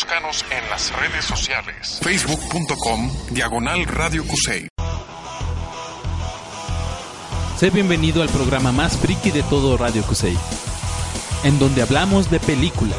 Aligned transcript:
Búscanos 0.00 0.44
en 0.52 0.70
las 0.70 0.92
redes 0.96 1.24
sociales. 1.24 1.98
Facebook.com 2.00 3.10
Diagonal 3.30 3.84
Radio 3.84 4.24
Cusey. 4.24 4.68
Sé 7.56 7.70
bienvenido 7.70 8.22
al 8.22 8.28
programa 8.28 8.70
más 8.70 8.96
friki 8.96 9.32
de 9.32 9.42
todo 9.42 9.76
Radio 9.76 10.04
Cusey, 10.04 10.38
en 11.42 11.58
donde 11.58 11.82
hablamos 11.82 12.30
de 12.30 12.38
películas. 12.38 12.96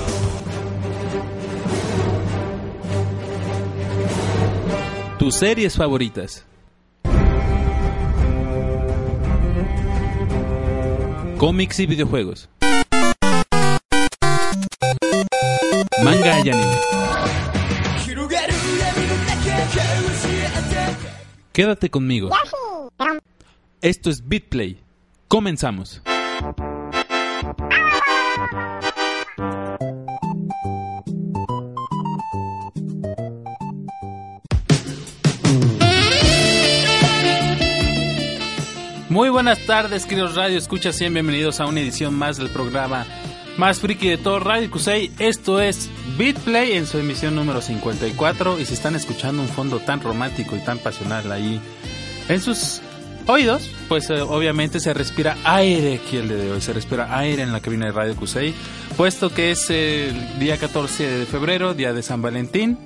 Tus 5.19 5.35
series 5.35 5.77
favoritas. 5.77 6.45
Cómics 11.37 11.79
y 11.79 11.85
videojuegos. 11.85 12.49
Manga 16.03 16.39
y 16.45 16.49
anime. 16.49 16.77
Quédate 21.51 21.89
conmigo. 21.89 22.29
Esto 23.81 24.09
es 24.09 24.27
BitPlay. 24.27 24.77
Comenzamos. 25.27 26.01
Muy 39.09 39.29
buenas 39.29 39.59
tardes, 39.65 40.05
queridos 40.05 40.35
Radio 40.35 40.57
Escucha, 40.57 40.93
sean 40.93 41.13
bienvenidos 41.13 41.59
a 41.59 41.65
una 41.65 41.81
edición 41.81 42.13
más 42.13 42.37
del 42.37 42.49
programa 42.51 43.05
más 43.57 43.79
friki 43.79 44.09
de 44.09 44.17
todo 44.17 44.39
Radio 44.39 44.69
Cusey. 44.69 45.11
Esto 45.19 45.59
es 45.61 45.89
BitPlay 46.17 46.73
en 46.73 46.85
su 46.85 46.97
emisión 46.97 47.35
número 47.35 47.61
54 47.61 48.59
y 48.59 48.65
si 48.65 48.73
están 48.73 48.95
escuchando 48.95 49.41
un 49.41 49.47
fondo 49.47 49.79
tan 49.79 50.01
romántico 50.01 50.55
y 50.55 50.59
tan 50.59 50.79
pasional 50.79 51.31
ahí 51.31 51.59
en 52.27 52.41
sus 52.41 52.81
oídos, 53.27 53.69
pues 53.87 54.09
eh, 54.09 54.21
obviamente 54.21 54.79
se 54.79 54.93
respira 54.93 55.37
aire 55.43 56.01
aquí 56.03 56.17
el 56.17 56.29
día 56.29 56.37
de 56.37 56.51
hoy, 56.51 56.61
se 56.61 56.73
respira 56.73 57.17
aire 57.17 57.43
en 57.43 57.51
la 57.51 57.59
cabina 57.59 57.85
de 57.85 57.91
Radio 57.91 58.15
Cusey, 58.15 58.53
puesto 58.97 59.31
que 59.31 59.51
es 59.51 59.69
el 59.69 60.39
día 60.39 60.57
14 60.57 61.19
de 61.19 61.25
febrero, 61.25 61.73
día 61.73 61.93
de 61.93 62.01
San 62.01 62.21
Valentín. 62.21 62.77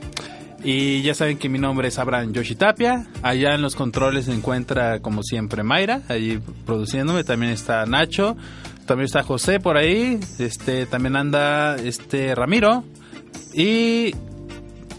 Y 0.66 1.02
ya 1.02 1.14
saben 1.14 1.38
que 1.38 1.50
mi 1.50 1.60
nombre 1.60 1.90
es 1.90 2.00
Abraham 2.00 2.32
Yoshitapia. 2.32 3.06
Allá 3.22 3.54
en 3.54 3.62
los 3.62 3.76
controles 3.76 4.26
se 4.26 4.32
encuentra, 4.32 5.02
como 5.02 5.22
siempre, 5.22 5.62
Mayra, 5.62 6.04
allí 6.08 6.40
produciéndome. 6.66 7.26
También 7.26 7.52
está 7.52 7.86
Nacho. 7.86 8.38
También 8.86 9.06
está 9.06 9.24
José 9.24 9.60
por 9.60 9.78
ahí. 9.78 10.20
Este, 10.40 10.86
también 10.86 11.16
anda 11.16 11.76
este 11.76 12.36
Ramiro. 12.36 12.84
Y 13.54 14.14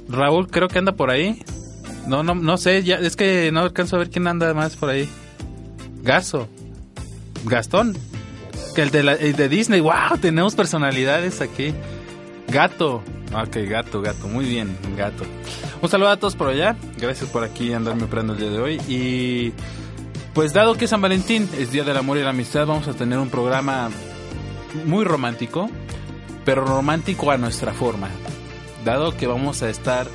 Raúl 0.09 0.49
creo 0.49 0.69
que 0.69 0.79
anda 0.79 0.93
por 0.93 1.11
ahí. 1.11 1.43
No, 2.07 2.23
no, 2.23 2.35
no 2.35 2.57
sé, 2.59 2.83
ya, 2.83 2.97
es 2.97 3.17
que 3.17 3.51
no 3.53 3.61
alcanzo 3.61 3.97
a 3.97 4.01
ver 4.01 4.11
quién 4.11 4.27
anda 4.27 4.53
más 4.55 4.77
por 4.77 4.91
ahí. 4.91 5.09
Gaso. 6.03 6.49
Gastón. 7.45 7.97
Que 8.75 8.83
el 8.83 8.91
de, 8.91 9.03
la, 9.03 9.13
el 9.15 9.37
de 9.37 9.49
Disney. 9.49 9.81
¡Wow! 9.81 10.19
Tenemos 10.21 10.55
personalidades 10.55 11.41
aquí. 11.41 11.75
Gato. 12.49 13.03
Ok, 13.33 13.57
gato, 13.69 14.01
gato. 14.01 14.29
Muy 14.29 14.45
bien, 14.45 14.77
gato. 14.97 15.25
Un 15.81 15.89
saludo 15.89 16.11
a 16.11 16.17
todos 16.17 16.37
por 16.37 16.49
allá. 16.49 16.77
Gracias 16.99 17.31
por 17.31 17.43
aquí 17.45 17.73
andarme 17.73 18.05
operando 18.05 18.35
el 18.35 18.39
día 18.39 18.51
de 18.51 18.59
hoy. 18.59 18.75
Y 18.89 19.53
pues 20.35 20.53
dado 20.53 20.75
que 20.75 20.89
San 20.89 21.01
Valentín 21.01 21.49
es 21.57 21.71
Día 21.71 21.85
del 21.85 21.97
Amor 21.97 22.19
y 22.19 22.23
la 22.23 22.31
Amistad, 22.31 22.67
vamos 22.67 22.89
a 22.89 22.93
tener 22.93 23.21
un 23.21 23.31
programa 23.31 23.89
muy 24.85 25.05
romántico, 25.05 25.71
pero 26.45 26.65
romántico 26.65 27.31
a 27.31 27.39
nuestra 27.39 27.73
forma. 27.73 28.09
Dado 28.85 29.17
que 29.17 29.29
vamos 29.29 29.63
a 29.63 29.71
estar 29.71 30.09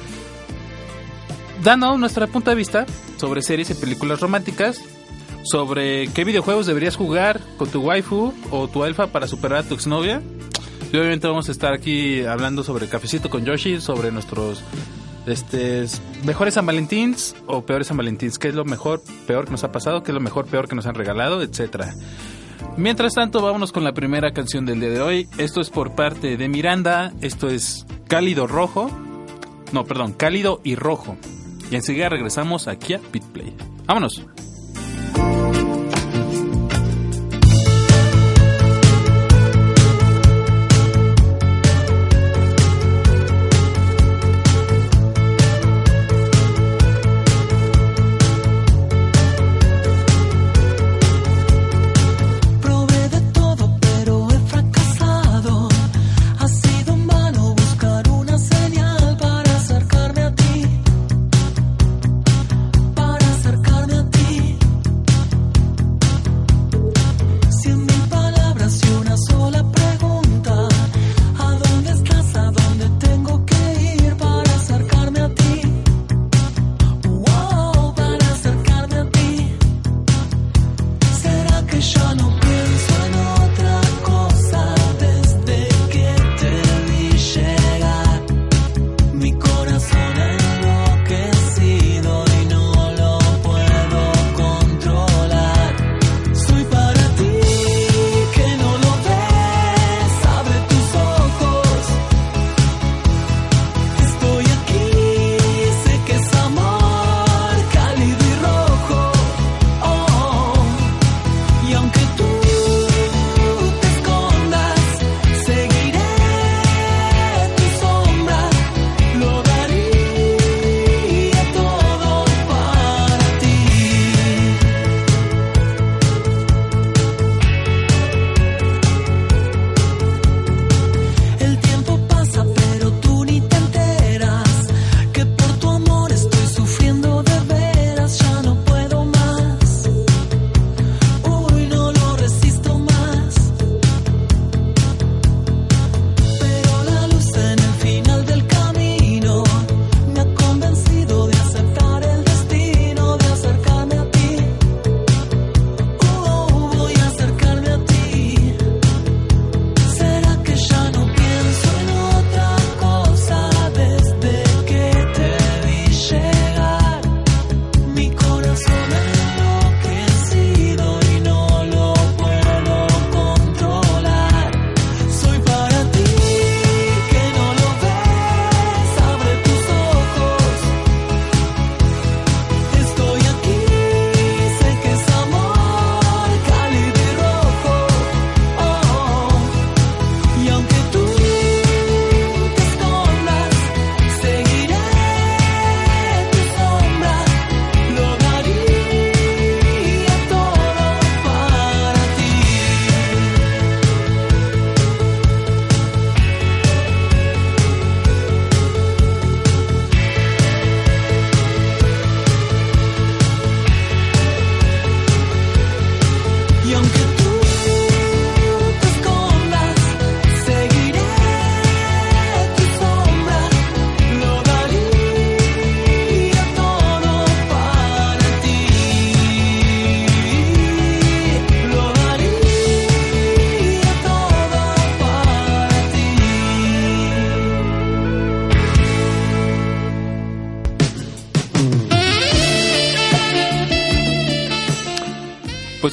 dando 1.64 1.98
nuestra 1.98 2.28
punto 2.28 2.50
de 2.50 2.58
vista 2.58 2.86
sobre 3.16 3.42
series 3.42 3.70
y 3.70 3.76
películas 3.76 4.20
románticas, 4.20 4.82
sobre 5.44 6.10
qué 6.10 6.26
videojuegos 6.26 6.66
deberías 6.66 6.98
jugar 6.98 7.40
con 7.58 7.70
tu 7.70 7.82
waifu 7.82 8.34
o 8.52 8.68
tu 8.68 8.84
alfa 8.84 9.08
para 9.08 9.26
superar 9.26 9.60
a 9.60 9.64
tu 9.64 9.74
exnovia. 9.74 10.22
Y 10.92 10.98
obviamente 10.98 11.28
vamos 11.28 11.48
a 11.48 11.54
estar 11.54 11.72
aquí 11.74 12.26
hablando 12.26 12.64
sobre 12.64 12.88
Cafecito 12.88 13.30
con 13.30 13.46
Yoshi, 13.46 13.80
sobre 13.80 14.12
nuestros 14.12 14.64
este, 15.30 15.86
mejores 16.26 16.56
San 16.56 16.66
Valentins 16.66 17.36
o 17.48 17.66
peores 17.66 17.88
San 17.88 17.98
Valentins, 17.98 18.38
qué 18.38 18.50
es 18.50 18.56
lo 18.56 18.66
mejor, 18.66 19.02
peor 19.28 19.46
que 19.46 19.52
nos 19.52 19.64
ha 19.64 19.72
pasado, 19.72 20.04
qué 20.04 20.12
es 20.12 20.16
lo 20.16 20.22
mejor, 20.22 20.46
peor 20.46 20.68
que 20.68 20.76
nos 20.76 20.86
han 20.86 20.96
regalado, 20.96 21.42
etcétera. 21.42 21.94
Mientras 22.78 23.14
tanto, 23.14 23.42
vámonos 23.42 23.72
con 23.72 23.84
la 23.84 23.94
primera 23.94 24.32
canción 24.32 24.66
del 24.66 24.80
día 24.80 24.90
de 24.90 25.02
hoy. 25.02 25.30
Esto 25.38 25.62
es 25.62 25.70
por 25.70 25.96
parte 25.96 26.38
de 26.38 26.50
Miranda, 26.50 27.14
esto 27.22 27.50
es 27.50 27.86
Cálido 28.08 28.48
Rojo. 28.48 28.90
No, 29.72 29.86
perdón, 29.86 30.14
Cálido 30.14 30.62
y 30.64 30.76
Rojo. 30.76 31.18
Y 31.72 31.76
enseguida 31.76 32.10
regresamos 32.10 32.68
aquí 32.68 32.94
a 32.94 33.00
Pitplay. 33.00 33.54
Vámonos. 33.86 34.24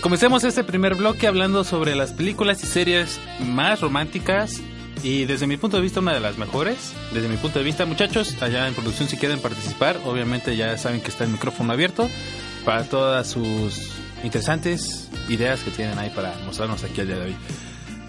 Comencemos 0.06 0.44
este 0.44 0.62
primer 0.62 0.94
bloque 0.94 1.26
hablando 1.26 1.64
sobre 1.64 1.97
las 1.97 2.12
películas 2.12 2.62
y 2.62 2.67
series 2.69 3.19
más 3.41 3.81
románticas 3.81 4.61
y 5.03 5.25
desde 5.25 5.49
mi 5.49 5.56
punto 5.56 5.79
de 5.79 5.82
vista 5.82 5.99
una 5.99 6.14
de 6.14 6.20
las 6.20 6.38
mejores. 6.38 6.93
Desde 7.12 7.29
mi 7.29 7.37
punto 7.37 7.58
de 7.58 7.64
vista, 7.64 7.87
muchachos, 7.87 8.41
allá 8.41 8.69
en 8.69 8.75
producción 8.75 9.08
si 9.08 9.17
quieren 9.17 9.41
participar, 9.41 9.99
obviamente 10.05 10.56
ya 10.56 10.79
saben 10.79 11.00
que 11.00 11.08
está 11.08 11.25
el 11.25 11.31
micrófono 11.31 11.73
abierto 11.73 12.08
para 12.64 12.85
todas 12.85 13.26
sus 13.26 13.94
interesantes 14.23 15.11
ideas 15.29 15.64
que 15.64 15.73
tienen 15.73 15.99
ahí 15.99 16.11
para 16.11 16.37
mostrarnos 16.47 16.85
aquí 16.85 17.00
al 17.00 17.09
día 17.09 17.17
de 17.17 17.23
hoy. 17.23 17.37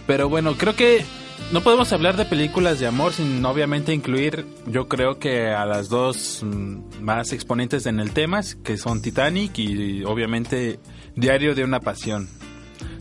Pero 0.06 0.30
bueno, 0.30 0.56
creo 0.56 0.76
que 0.76 1.04
no 1.51 1.62
podemos 1.62 1.94
hablar 1.94 2.18
de 2.18 2.25
películas 2.25 2.80
de 2.80 2.88
amor 2.88 3.13
sin 3.13 3.44
obviamente 3.45 3.94
incluir, 3.94 4.45
yo 4.66 4.88
creo 4.88 5.18
que 5.18 5.50
a 5.50 5.66
las 5.66 5.89
dos 5.89 6.44
mm, 6.44 7.01
más 7.01 7.31
exponentes 7.31 7.86
en 7.86 8.00
el 8.00 8.12
tema, 8.12 8.42
que 8.63 8.78
son 8.78 9.01
Titanic 9.01 9.57
y 9.57 10.04
obviamente 10.04 10.80
Diario 11.16 11.56
de 11.56 11.63
una 11.63 11.80
Pasión. 11.80 12.30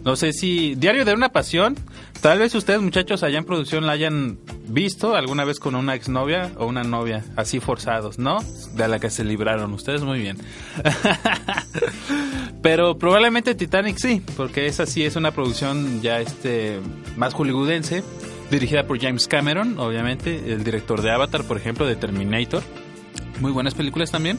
No 0.07 0.15
sé 0.15 0.33
si 0.33 0.77
Diario 0.77 1.05
de 1.05 1.15
una 1.15 1.31
Pasión, 1.31 1.75
tal 2.21 2.39
vez 2.39 2.55
ustedes 2.55 2.81
muchachos 2.81 3.25
allá 3.25 3.39
en 3.39 3.45
producción 3.45 3.87
la 3.87 3.93
hayan 3.95 4.39
visto 4.69 5.17
alguna 5.17 5.45
vez 5.45 5.59
con 5.59 5.75
una 5.75 5.97
exnovia 5.97 6.53
o 6.59 6.67
una 6.67 6.85
novia, 6.85 7.25
así 7.35 7.59
forzados, 7.59 8.17
¿no? 8.17 8.39
De 8.75 8.87
la 8.87 9.01
que 9.01 9.11
se 9.11 9.25
libraron 9.25 9.73
ustedes 9.73 10.05
muy 10.05 10.21
bien. 10.21 10.39
Pero 12.63 12.97
probablemente 12.99 13.57
Titanic 13.57 13.99
sí, 13.99 14.23
porque 14.37 14.67
esa 14.67 14.87
sí 14.87 15.05
es 15.05 15.17
una 15.17 15.33
producción 15.33 16.01
ya 16.03 16.21
este 16.21 16.79
más 17.17 17.35
hollywoodense 17.35 18.05
dirigida 18.49 18.87
por 18.87 19.01
James 19.01 19.27
Cameron, 19.27 19.77
obviamente, 19.81 20.53
el 20.53 20.63
director 20.63 21.03
de 21.03 21.11
Avatar, 21.11 21.43
por 21.43 21.57
ejemplo, 21.57 21.85
de 21.85 21.97
Terminator. 21.97 22.63
Muy 23.41 23.51
buenas 23.51 23.75
películas 23.75 24.13
también. 24.13 24.39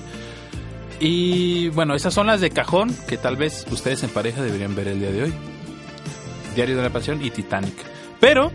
Y 1.01 1.67
bueno, 1.71 1.93
esas 1.93 2.13
son 2.13 2.27
las 2.27 2.39
de 2.39 2.51
cajón 2.51 2.95
que 3.09 3.17
tal 3.17 3.35
vez 3.35 3.67
ustedes 3.69 4.01
en 4.03 4.11
pareja 4.11 4.41
deberían 4.41 4.73
ver 4.73 4.87
el 4.87 5.01
día 5.01 5.11
de 5.11 5.23
hoy. 5.23 5.33
Diario 6.57 6.75
de 6.75 6.81
la 6.81 6.89
Pasión 6.89 7.23
y 7.23 7.29
Titanic. 7.29 7.75
Pero 8.19 8.51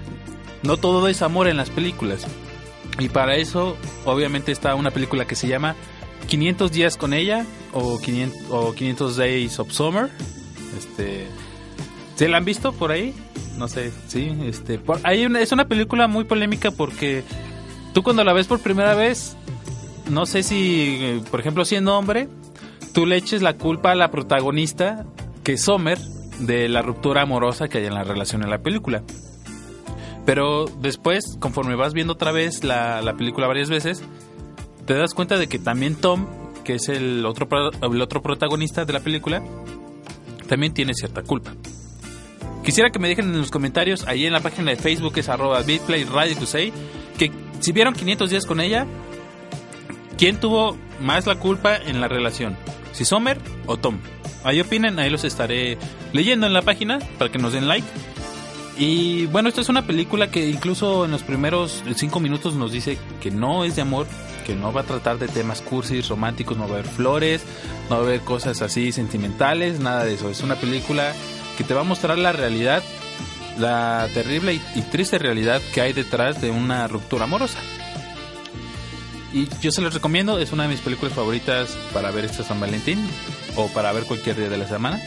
no 0.65 0.77
todo 0.77 1.07
es 1.07 1.23
amor 1.23 1.47
en 1.47 1.57
las 1.57 1.71
películas. 1.71 2.27
Y 2.99 3.09
para 3.09 3.37
eso, 3.37 3.77
obviamente, 4.05 4.51
está 4.51 4.75
una 4.75 4.91
película 4.91 5.25
que 5.25 5.37
se 5.37 5.47
llama 5.47 5.77
500 6.27 6.73
días 6.73 6.97
con 6.97 7.15
ella 7.15 7.47
o 7.73 8.01
500, 8.01 8.51
o 8.51 8.75
500 8.75 9.17
Days 9.17 9.59
of 9.61 9.71
Summer. 9.71 10.11
Este, 10.77 11.29
¿Se 12.17 12.29
la 12.29 12.39
han 12.39 12.45
visto 12.45 12.73
por 12.73 12.91
ahí? 12.91 13.15
No 13.57 13.69
sé, 13.69 13.93
sí. 14.09 14.37
Este, 14.47 14.81
por, 14.81 14.99
hay 15.05 15.25
una, 15.25 15.41
es 15.41 15.53
una 15.53 15.69
película 15.69 16.09
muy 16.09 16.25
polémica 16.25 16.73
porque 16.73 17.23
tú 17.95 18.03
cuando 18.03 18.25
la 18.25 18.33
ves 18.33 18.49
por 18.49 18.59
primera 18.59 18.95
vez, 18.95 19.37
no 20.11 20.27
sé 20.27 20.43
si, 20.43 20.99
eh, 21.01 21.21
por 21.31 21.39
ejemplo, 21.39 21.65
siendo 21.65 21.97
hombre, 21.97 22.29
tú 22.93 23.07
le 23.07 23.17
eches 23.17 23.43
la 23.43 23.57
culpa 23.57 23.93
a 23.93 23.95
la 23.95 24.11
protagonista, 24.11 25.07
que 25.45 25.57
Summer, 25.57 25.99
de 26.41 26.69
la 26.69 26.83
ruptura 26.83 27.23
amorosa 27.23 27.69
que 27.69 27.79
hay 27.79 27.87
en 27.87 27.95
la 27.95 28.05
relación 28.05 28.43
en 28.43 28.51
la 28.51 28.59
película. 28.59 29.03
Pero 30.25 30.67
después, 30.81 31.37
conforme 31.41 31.75
vas 31.75 31.95
viendo 31.95 32.15
otra 32.15 32.33
vez 32.33 32.65
la, 32.65 33.03
la 33.03 33.15
película 33.15 33.47
varias 33.47 33.69
veces, 33.69 34.03
te 34.87 34.95
das 34.95 35.15
cuenta 35.15 35.37
de 35.37 35.49
que 35.49 35.59
también 35.59 35.97
Tom, 35.97 36.27
que 36.65 36.75
es 36.75 36.89
el 36.89 37.27
otro, 37.27 37.49
el 37.83 38.01
otro 38.01 38.23
protagonista 38.23 38.85
de 38.85 38.93
la 38.93 39.01
película, 39.01 39.43
también 40.49 40.75
tiene 40.75 40.95
cierta 40.95 41.23
culpa. 41.23 41.55
Quisiera 42.65 42.91
que 42.91 43.01
me 43.01 43.09
dejen 43.09 43.27
en 43.27 43.39
los 43.39 43.51
comentarios, 43.51 44.07
ahí 44.07 44.25
en 44.25 44.33
la 44.33 44.41
página 44.41 44.71
de 44.71 44.77
Facebook 44.77 45.15
es 45.17 45.29
arroba 45.29 45.63
Radio 45.63 46.37
que 47.19 47.33
si 47.61 47.73
vieron 47.73 47.95
500 47.95 48.31
días 48.31 48.47
con 48.47 48.61
ella, 48.61 48.87
¿quién 50.17 50.39
tuvo 50.39 50.77
más 51.01 51.27
la 51.27 51.37
culpa 51.37 51.77
en 51.77 52.01
la 52.01 52.09
relación? 52.09 52.57
¿Si 52.93 53.05
Sommer 53.05 53.39
o 53.67 53.77
Tom? 53.77 53.99
Ahí 54.45 54.61
opinen, 54.61 54.99
ahí 54.99 55.11
los 55.11 55.25
estaré 55.25 55.79
leyendo 56.13 56.47
en 56.47 56.53
la 56.53 56.63
página 56.63 56.99
para 57.19 57.31
que 57.31 57.39
nos 57.39 57.53
den 57.53 57.69
like. 57.69 57.87
Y 58.77 59.27
bueno, 59.27 59.49
esta 59.49 59.61
es 59.61 59.69
una 59.69 59.87
película 59.87 60.31
que 60.31 60.49
incluso 60.49 61.05
en 61.05 61.11
los 61.11 61.23
primeros 61.23 61.85
cinco 61.95 62.21
minutos 62.21 62.55
nos 62.55 62.73
dice 62.73 62.99
que 63.21 63.31
no 63.31 63.65
es 63.65 63.77
de 63.77 63.83
amor, 63.83 64.07
que 64.47 64.55
no 64.55 64.73
va 64.73 64.81
a 64.81 64.85
tratar 64.85 65.19
de 65.19 65.29
temas 65.29 65.61
cursis, 65.61 66.09
románticos, 66.09 66.57
no 66.57 66.65
va 66.65 66.77
a 66.77 66.79
haber 66.79 66.91
flores, 66.91 67.45
no 67.89 67.97
va 67.97 68.03
a 68.03 68.07
haber 68.07 68.21
cosas 68.23 68.63
así 68.63 68.91
sentimentales, 68.91 69.79
nada 69.79 70.05
de 70.05 70.15
eso. 70.15 70.31
Es 70.31 70.43
una 70.43 70.57
película 70.57 71.13
que 71.57 71.65
te 71.65 71.75
va 71.75 71.83
a 71.83 71.85
mostrar 71.85 72.19
la 72.19 72.33
realidad, 72.33 72.83
la 73.59 74.09
terrible 74.15 74.55
y, 74.55 74.81
triste 74.91 75.19
realidad 75.19 75.61
que 75.75 75.83
hay 75.83 75.93
detrás 75.93 76.41
de 76.41 76.51
una 76.51 76.89
ruptura 76.89 77.25
amorosa. 77.25 77.59
Y 79.35 79.49
yo 79.61 79.71
se 79.71 79.81
los 79.81 79.95
recomiendo, 79.95 80.39
es 80.39 80.53
una 80.53 80.65
de 80.65 80.71
mis 80.71 80.81
películas 80.81 81.15
favoritas 81.15 81.77
para 81.93 82.11
ver 82.11 82.25
este 82.25 82.43
San 82.43 82.61
Valentín 82.61 82.99
o 83.57 83.69
para 83.69 83.93
ver 83.93 84.05
cualquier 84.05 84.37
día 84.37 84.49
de 84.49 84.59
la 84.59 84.67
semana. 84.67 85.01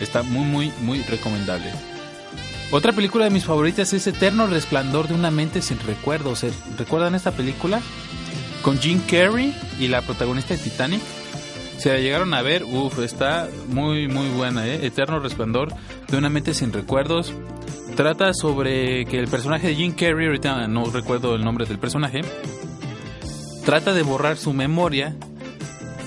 Está 0.00 0.22
muy, 0.22 0.44
muy, 0.44 0.72
muy 0.80 1.02
recomendable. 1.02 1.70
Otra 2.72 2.92
película 2.92 3.24
de 3.24 3.30
mis 3.30 3.44
favoritas 3.44 3.92
es 3.92 4.06
Eterno 4.06 4.46
Resplandor 4.46 5.08
de 5.08 5.14
una 5.14 5.30
mente 5.30 5.60
sin 5.60 5.80
recuerdos. 5.80 6.40
¿Se 6.40 6.52
¿Recuerdan 6.78 7.14
esta 7.14 7.32
película? 7.32 7.80
Con 8.62 8.78
Jim 8.78 9.00
Carrey 9.10 9.54
y 9.78 9.88
la 9.88 10.02
protagonista 10.02 10.54
de 10.54 10.62
Titanic. 10.62 11.00
Se 11.78 11.88
la 11.88 11.98
llegaron 11.98 12.32
a 12.34 12.42
ver, 12.42 12.62
uff, 12.64 12.98
está 13.00 13.48
muy, 13.68 14.06
muy 14.06 14.28
buena, 14.28 14.66
¿eh? 14.66 14.86
Eterno 14.86 15.18
Resplandor 15.18 15.72
de 16.08 16.16
una 16.16 16.28
mente 16.28 16.54
sin 16.54 16.72
recuerdos. 16.72 17.32
Trata 17.96 18.34
sobre 18.34 19.04
que 19.06 19.18
el 19.18 19.28
personaje 19.28 19.68
de 19.68 19.74
Jim 19.74 19.92
Carrey, 19.92 20.26
ahorita 20.26 20.68
no 20.68 20.84
recuerdo 20.84 21.34
el 21.34 21.44
nombre 21.44 21.66
del 21.66 21.78
personaje, 21.78 22.20
trata 23.64 23.92
de 23.92 24.02
borrar 24.02 24.36
su 24.36 24.52
memoria 24.52 25.16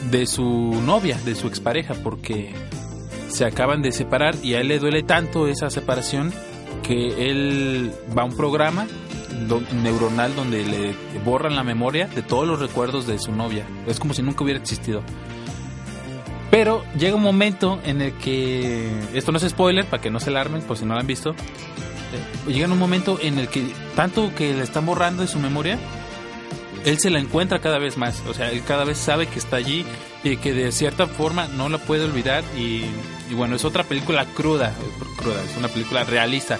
de 0.09 0.25
su 0.25 0.81
novia, 0.81 1.19
de 1.25 1.35
su 1.35 1.47
expareja, 1.47 1.93
porque 1.95 2.53
se 3.29 3.45
acaban 3.45 3.81
de 3.81 3.91
separar 3.91 4.35
y 4.43 4.53
a 4.53 4.61
él 4.61 4.67
le 4.67 4.79
duele 4.79 5.03
tanto 5.03 5.47
esa 5.47 5.69
separación 5.69 6.33
que 6.83 7.29
él 7.29 7.91
va 8.15 8.23
a 8.23 8.25
un 8.25 8.35
programa 8.35 8.87
neuronal 9.83 10.35
donde 10.35 10.63
le 10.63 10.95
borran 11.25 11.55
la 11.55 11.63
memoria 11.63 12.07
de 12.07 12.21
todos 12.21 12.47
los 12.47 12.59
recuerdos 12.59 13.07
de 13.07 13.17
su 13.19 13.31
novia. 13.31 13.65
Es 13.87 13.99
como 13.99 14.13
si 14.13 14.21
nunca 14.21 14.43
hubiera 14.43 14.59
existido. 14.59 15.01
Pero 16.51 16.83
llega 16.97 17.15
un 17.15 17.23
momento 17.23 17.79
en 17.83 18.01
el 18.01 18.13
que, 18.13 18.87
esto 19.15 19.31
no 19.31 19.39
es 19.39 19.49
spoiler, 19.49 19.85
para 19.85 20.01
que 20.01 20.11
no 20.11 20.19
se 20.19 20.29
alarmen, 20.29 20.61
por 20.61 20.77
si 20.77 20.85
no 20.85 20.93
lo 20.93 20.99
han 20.99 21.07
visto, 21.07 21.31
eh, 21.31 22.51
llega 22.51 22.71
un 22.71 22.77
momento 22.77 23.17
en 23.19 23.39
el 23.39 23.47
que 23.47 23.65
tanto 23.95 24.31
que 24.35 24.53
le 24.53 24.61
están 24.61 24.85
borrando 24.85 25.23
de 25.23 25.27
su 25.27 25.39
memoria, 25.39 25.79
él 26.85 26.99
se 26.99 27.09
la 27.09 27.19
encuentra 27.19 27.59
cada 27.59 27.79
vez 27.79 27.97
más, 27.97 28.21
o 28.27 28.33
sea, 28.33 28.51
él 28.51 28.63
cada 28.65 28.83
vez 28.83 28.97
sabe 28.97 29.27
que 29.27 29.39
está 29.39 29.57
allí 29.57 29.85
y 30.23 30.37
que 30.37 30.53
de 30.53 30.71
cierta 30.71 31.07
forma 31.07 31.47
no 31.47 31.69
la 31.69 31.77
puede 31.77 32.05
olvidar 32.05 32.43
y, 32.57 32.85
y 33.29 33.33
bueno, 33.33 33.55
es 33.55 33.65
otra 33.65 33.83
película 33.83 34.25
cruda, 34.25 34.69
eh, 34.69 35.03
cruda, 35.17 35.41
es 35.43 35.57
una 35.57 35.67
película 35.67 36.03
realista. 36.03 36.57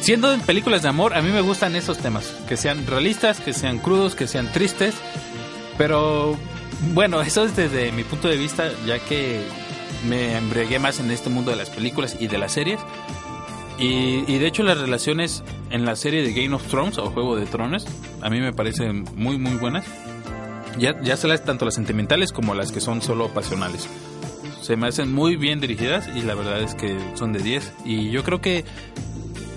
Siendo 0.00 0.32
en 0.32 0.40
películas 0.40 0.82
de 0.82 0.88
amor, 0.88 1.14
a 1.14 1.22
mí 1.22 1.30
me 1.30 1.40
gustan 1.40 1.76
esos 1.76 1.98
temas, 1.98 2.26
que 2.46 2.56
sean 2.56 2.86
realistas, 2.86 3.40
que 3.40 3.54
sean 3.54 3.78
crudos, 3.78 4.14
que 4.14 4.26
sean 4.26 4.52
tristes, 4.52 4.94
pero 5.78 6.36
bueno, 6.92 7.22
eso 7.22 7.44
es 7.44 7.56
desde 7.56 7.90
mi 7.92 8.04
punto 8.04 8.28
de 8.28 8.36
vista, 8.36 8.70
ya 8.86 8.98
que 8.98 9.40
me 10.06 10.36
embriagué 10.36 10.78
más 10.78 11.00
en 11.00 11.10
este 11.10 11.30
mundo 11.30 11.50
de 11.50 11.56
las 11.56 11.70
películas 11.70 12.16
y 12.20 12.26
de 12.26 12.38
las 12.38 12.52
series. 12.52 12.80
Y, 13.78 14.24
y 14.32 14.38
de 14.38 14.46
hecho 14.46 14.62
las 14.62 14.78
relaciones 14.78 15.42
en 15.70 15.84
la 15.84 15.96
serie 15.96 16.22
de 16.22 16.32
Game 16.32 16.54
of 16.54 16.66
Thrones 16.68 16.98
o 16.98 17.10
Juego 17.10 17.36
de 17.36 17.46
Tronos 17.46 17.86
a 18.22 18.30
mí 18.30 18.40
me 18.40 18.52
parecen 18.52 19.04
muy 19.16 19.38
muy 19.38 19.56
buenas. 19.56 19.84
Ya, 20.78 21.00
ya 21.02 21.16
se 21.16 21.28
las 21.28 21.44
tanto 21.44 21.64
las 21.64 21.74
sentimentales 21.74 22.32
como 22.32 22.54
las 22.54 22.72
que 22.72 22.80
son 22.80 23.02
solo 23.02 23.28
pasionales. 23.28 23.88
Se 24.62 24.76
me 24.76 24.88
hacen 24.88 25.12
muy 25.12 25.36
bien 25.36 25.60
dirigidas 25.60 26.08
y 26.16 26.22
la 26.22 26.34
verdad 26.34 26.60
es 26.62 26.74
que 26.74 26.96
son 27.14 27.32
de 27.32 27.40
10. 27.40 27.72
Y 27.84 28.10
yo 28.10 28.24
creo 28.24 28.40
que 28.40 28.64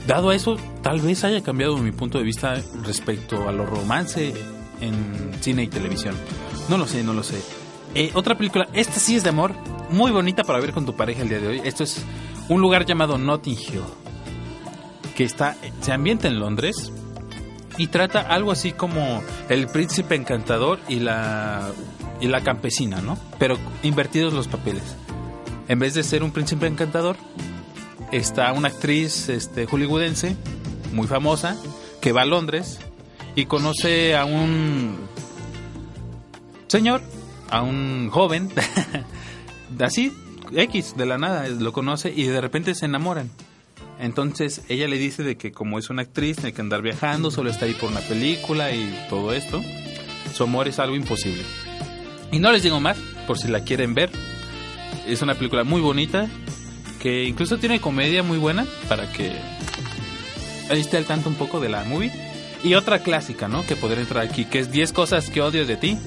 dado 0.05 0.29
a 0.29 0.35
eso 0.35 0.57
tal 0.81 0.99
vez 1.01 1.23
haya 1.23 1.41
cambiado 1.41 1.77
mi 1.77 1.91
punto 1.91 2.17
de 2.17 2.23
vista 2.23 2.55
respecto 2.83 3.47
a 3.47 3.51
lo 3.51 3.65
romance 3.65 4.33
en 4.81 5.31
cine 5.41 5.63
y 5.63 5.67
televisión. 5.67 6.15
No 6.69 6.77
lo 6.77 6.87
sé, 6.87 7.03
no 7.03 7.13
lo 7.13 7.23
sé. 7.23 7.41
Eh, 7.95 8.11
otra 8.13 8.37
película, 8.37 8.67
esta 8.73 8.99
sí 8.99 9.15
es 9.15 9.23
de 9.23 9.29
amor, 9.29 9.53
muy 9.89 10.11
bonita 10.11 10.43
para 10.43 10.59
ver 10.59 10.73
con 10.73 10.85
tu 10.85 10.95
pareja 10.95 11.21
el 11.21 11.29
día 11.29 11.39
de 11.39 11.47
hoy. 11.47 11.61
Esto 11.63 11.83
es 11.83 12.03
un 12.49 12.61
lugar 12.61 12.85
llamado 12.85 13.17
Notting 13.17 13.57
Hill, 13.57 13.81
que 15.17 15.23
está, 15.23 15.57
se 15.81 15.91
ambienta 15.91 16.27
en 16.27 16.39
Londres 16.39 16.91
y 17.75 17.87
trata 17.87 18.21
algo 18.21 18.51
así 18.51 18.71
como 18.71 19.23
el 19.49 19.67
príncipe 19.67 20.13
encantador 20.13 20.79
y 20.87 20.99
la 20.99 21.71
y 22.21 22.27
la 22.27 22.41
campesina, 22.41 23.01
¿no? 23.01 23.17
Pero 23.39 23.57
invertidos 23.81 24.33
los 24.33 24.47
papeles. 24.47 24.83
En 25.67 25.79
vez 25.79 25.95
de 25.95 26.03
ser 26.03 26.23
un 26.23 26.31
príncipe 26.31 26.67
encantador, 26.67 27.17
está 28.11 28.53
una 28.53 28.67
actriz 28.67 29.27
este, 29.29 29.65
hollywoodense 29.65 30.35
muy 30.93 31.07
famosa 31.07 31.57
que 31.99 32.11
va 32.11 32.21
a 32.21 32.25
Londres 32.25 32.79
y 33.35 33.45
conoce 33.45 34.15
a 34.15 34.25
un 34.25 34.97
señor, 36.67 37.01
a 37.49 37.63
un 37.63 38.09
joven, 38.11 38.49
así, 39.79 40.13
X, 40.51 40.93
de 40.95 41.05
la 41.07 41.17
nada, 41.17 41.47
lo 41.49 41.73
conoce 41.73 42.13
y 42.15 42.25
de 42.25 42.39
repente 42.39 42.75
se 42.75 42.85
enamoran. 42.85 43.31
Entonces 43.99 44.61
ella 44.69 44.87
le 44.87 44.97
dice 44.97 45.23
de 45.23 45.37
que 45.37 45.51
como 45.51 45.79
es 45.79 45.89
una 45.89 46.03
actriz, 46.03 46.37
tiene 46.37 46.53
que 46.53 46.61
andar 46.61 46.81
viajando, 46.81 47.31
solo 47.31 47.49
está 47.49 47.65
ahí 47.65 47.73
por 47.73 47.89
una 47.89 48.01
película 48.01 48.71
y 48.71 49.05
todo 49.09 49.33
esto. 49.33 49.63
Su 50.33 50.43
amor 50.43 50.67
es 50.67 50.79
algo 50.79 50.95
imposible. 50.95 51.43
Y 52.31 52.39
no 52.39 52.51
les 52.51 52.63
digo 52.63 52.79
más, 52.79 52.97
por 53.25 53.37
si 53.37 53.47
la 53.47 53.61
quieren 53.61 53.93
ver. 53.93 54.11
Es 55.07 55.21
una 55.21 55.35
película 55.35 55.63
muy 55.63 55.81
bonita 55.81 56.27
que 57.01 57.23
incluso 57.23 57.57
tiene 57.57 57.79
comedia 57.79 58.23
muy 58.23 58.37
buena 58.37 58.65
para 58.89 59.11
que 59.11 59.31
esté 60.69 60.97
al 60.97 61.05
tanto 61.05 61.29
un 61.29 61.35
poco 61.35 61.59
de 61.59 61.69
la 61.69 61.83
movie. 61.83 62.11
Y 62.63 62.73
otra 62.73 62.99
clásica, 62.99 63.47
¿no? 63.47 63.65
Que 63.65 63.75
podría 63.75 64.01
entrar 64.01 64.25
aquí, 64.25 64.45
que 64.45 64.59
es 64.59 64.71
10 64.71 64.91
cosas 64.91 65.29
que 65.29 65.41
odio 65.41 65.65
de 65.65 65.77
ti. 65.77 65.97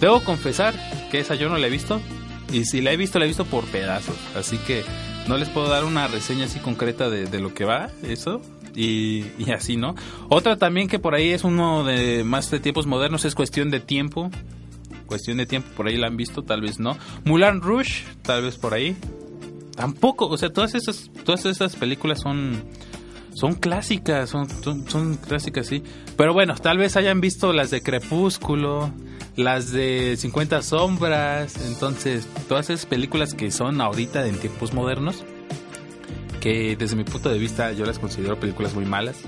Debo 0.00 0.22
confesar 0.22 0.74
que 1.10 1.20
esa 1.20 1.34
yo 1.34 1.48
no 1.48 1.58
la 1.58 1.66
he 1.66 1.70
visto. 1.70 2.00
Y 2.52 2.64
si 2.64 2.80
la 2.80 2.92
he 2.92 2.96
visto, 2.96 3.18
la 3.18 3.24
he 3.24 3.28
visto 3.28 3.44
por 3.44 3.64
pedazos. 3.64 4.16
Así 4.36 4.56
que 4.58 4.84
no 5.28 5.36
les 5.36 5.48
puedo 5.48 5.68
dar 5.68 5.84
una 5.84 6.08
reseña 6.08 6.46
así 6.46 6.58
concreta 6.58 7.10
de, 7.10 7.26
de 7.26 7.40
lo 7.40 7.54
que 7.54 7.64
va 7.64 7.90
eso. 8.02 8.40
Y, 8.74 9.24
y 9.38 9.52
así, 9.52 9.76
¿no? 9.78 9.94
Otra 10.28 10.56
también 10.56 10.86
que 10.86 10.98
por 10.98 11.14
ahí 11.14 11.30
es 11.30 11.44
uno 11.44 11.82
de 11.84 12.24
más 12.24 12.50
de 12.50 12.60
tiempos 12.60 12.86
modernos 12.86 13.24
es 13.24 13.34
cuestión 13.34 13.70
de 13.70 13.80
tiempo. 13.80 14.30
Cuestión 15.06 15.38
de 15.38 15.46
tiempo, 15.46 15.68
por 15.76 15.86
ahí 15.86 15.96
la 15.96 16.08
han 16.08 16.16
visto, 16.16 16.42
tal 16.42 16.60
vez 16.60 16.78
no. 16.78 16.98
Mulan 17.24 17.62
Rouge, 17.62 18.04
tal 18.22 18.42
vez 18.42 18.58
por 18.58 18.74
ahí. 18.74 18.96
Tampoco, 19.74 20.26
o 20.26 20.36
sea, 20.36 20.52
todas 20.52 20.74
esas, 20.74 21.10
todas 21.24 21.46
esas 21.46 21.76
películas 21.76 22.20
son 22.20 22.62
son 23.36 23.54
clásicas, 23.54 24.30
son, 24.30 24.48
son, 24.62 24.88
son 24.88 25.16
clásicas, 25.16 25.66
sí. 25.66 25.82
Pero 26.16 26.32
bueno, 26.32 26.54
tal 26.54 26.78
vez 26.78 26.96
hayan 26.96 27.20
visto 27.20 27.52
las 27.52 27.70
de 27.70 27.82
Crepúsculo, 27.82 28.90
las 29.36 29.70
de 29.70 30.16
50 30.16 30.62
sombras, 30.62 31.56
entonces 31.66 32.26
todas 32.48 32.70
esas 32.70 32.86
películas 32.86 33.34
que 33.34 33.50
son 33.50 33.80
ahorita 33.80 34.26
en 34.26 34.38
tiempos 34.38 34.72
modernos, 34.72 35.24
que 36.40 36.74
desde 36.76 36.96
mi 36.96 37.04
punto 37.04 37.28
de 37.28 37.38
vista 37.38 37.72
yo 37.72 37.84
las 37.84 37.98
considero 37.98 38.40
películas 38.40 38.74
muy 38.74 38.86
malas. 38.86 39.18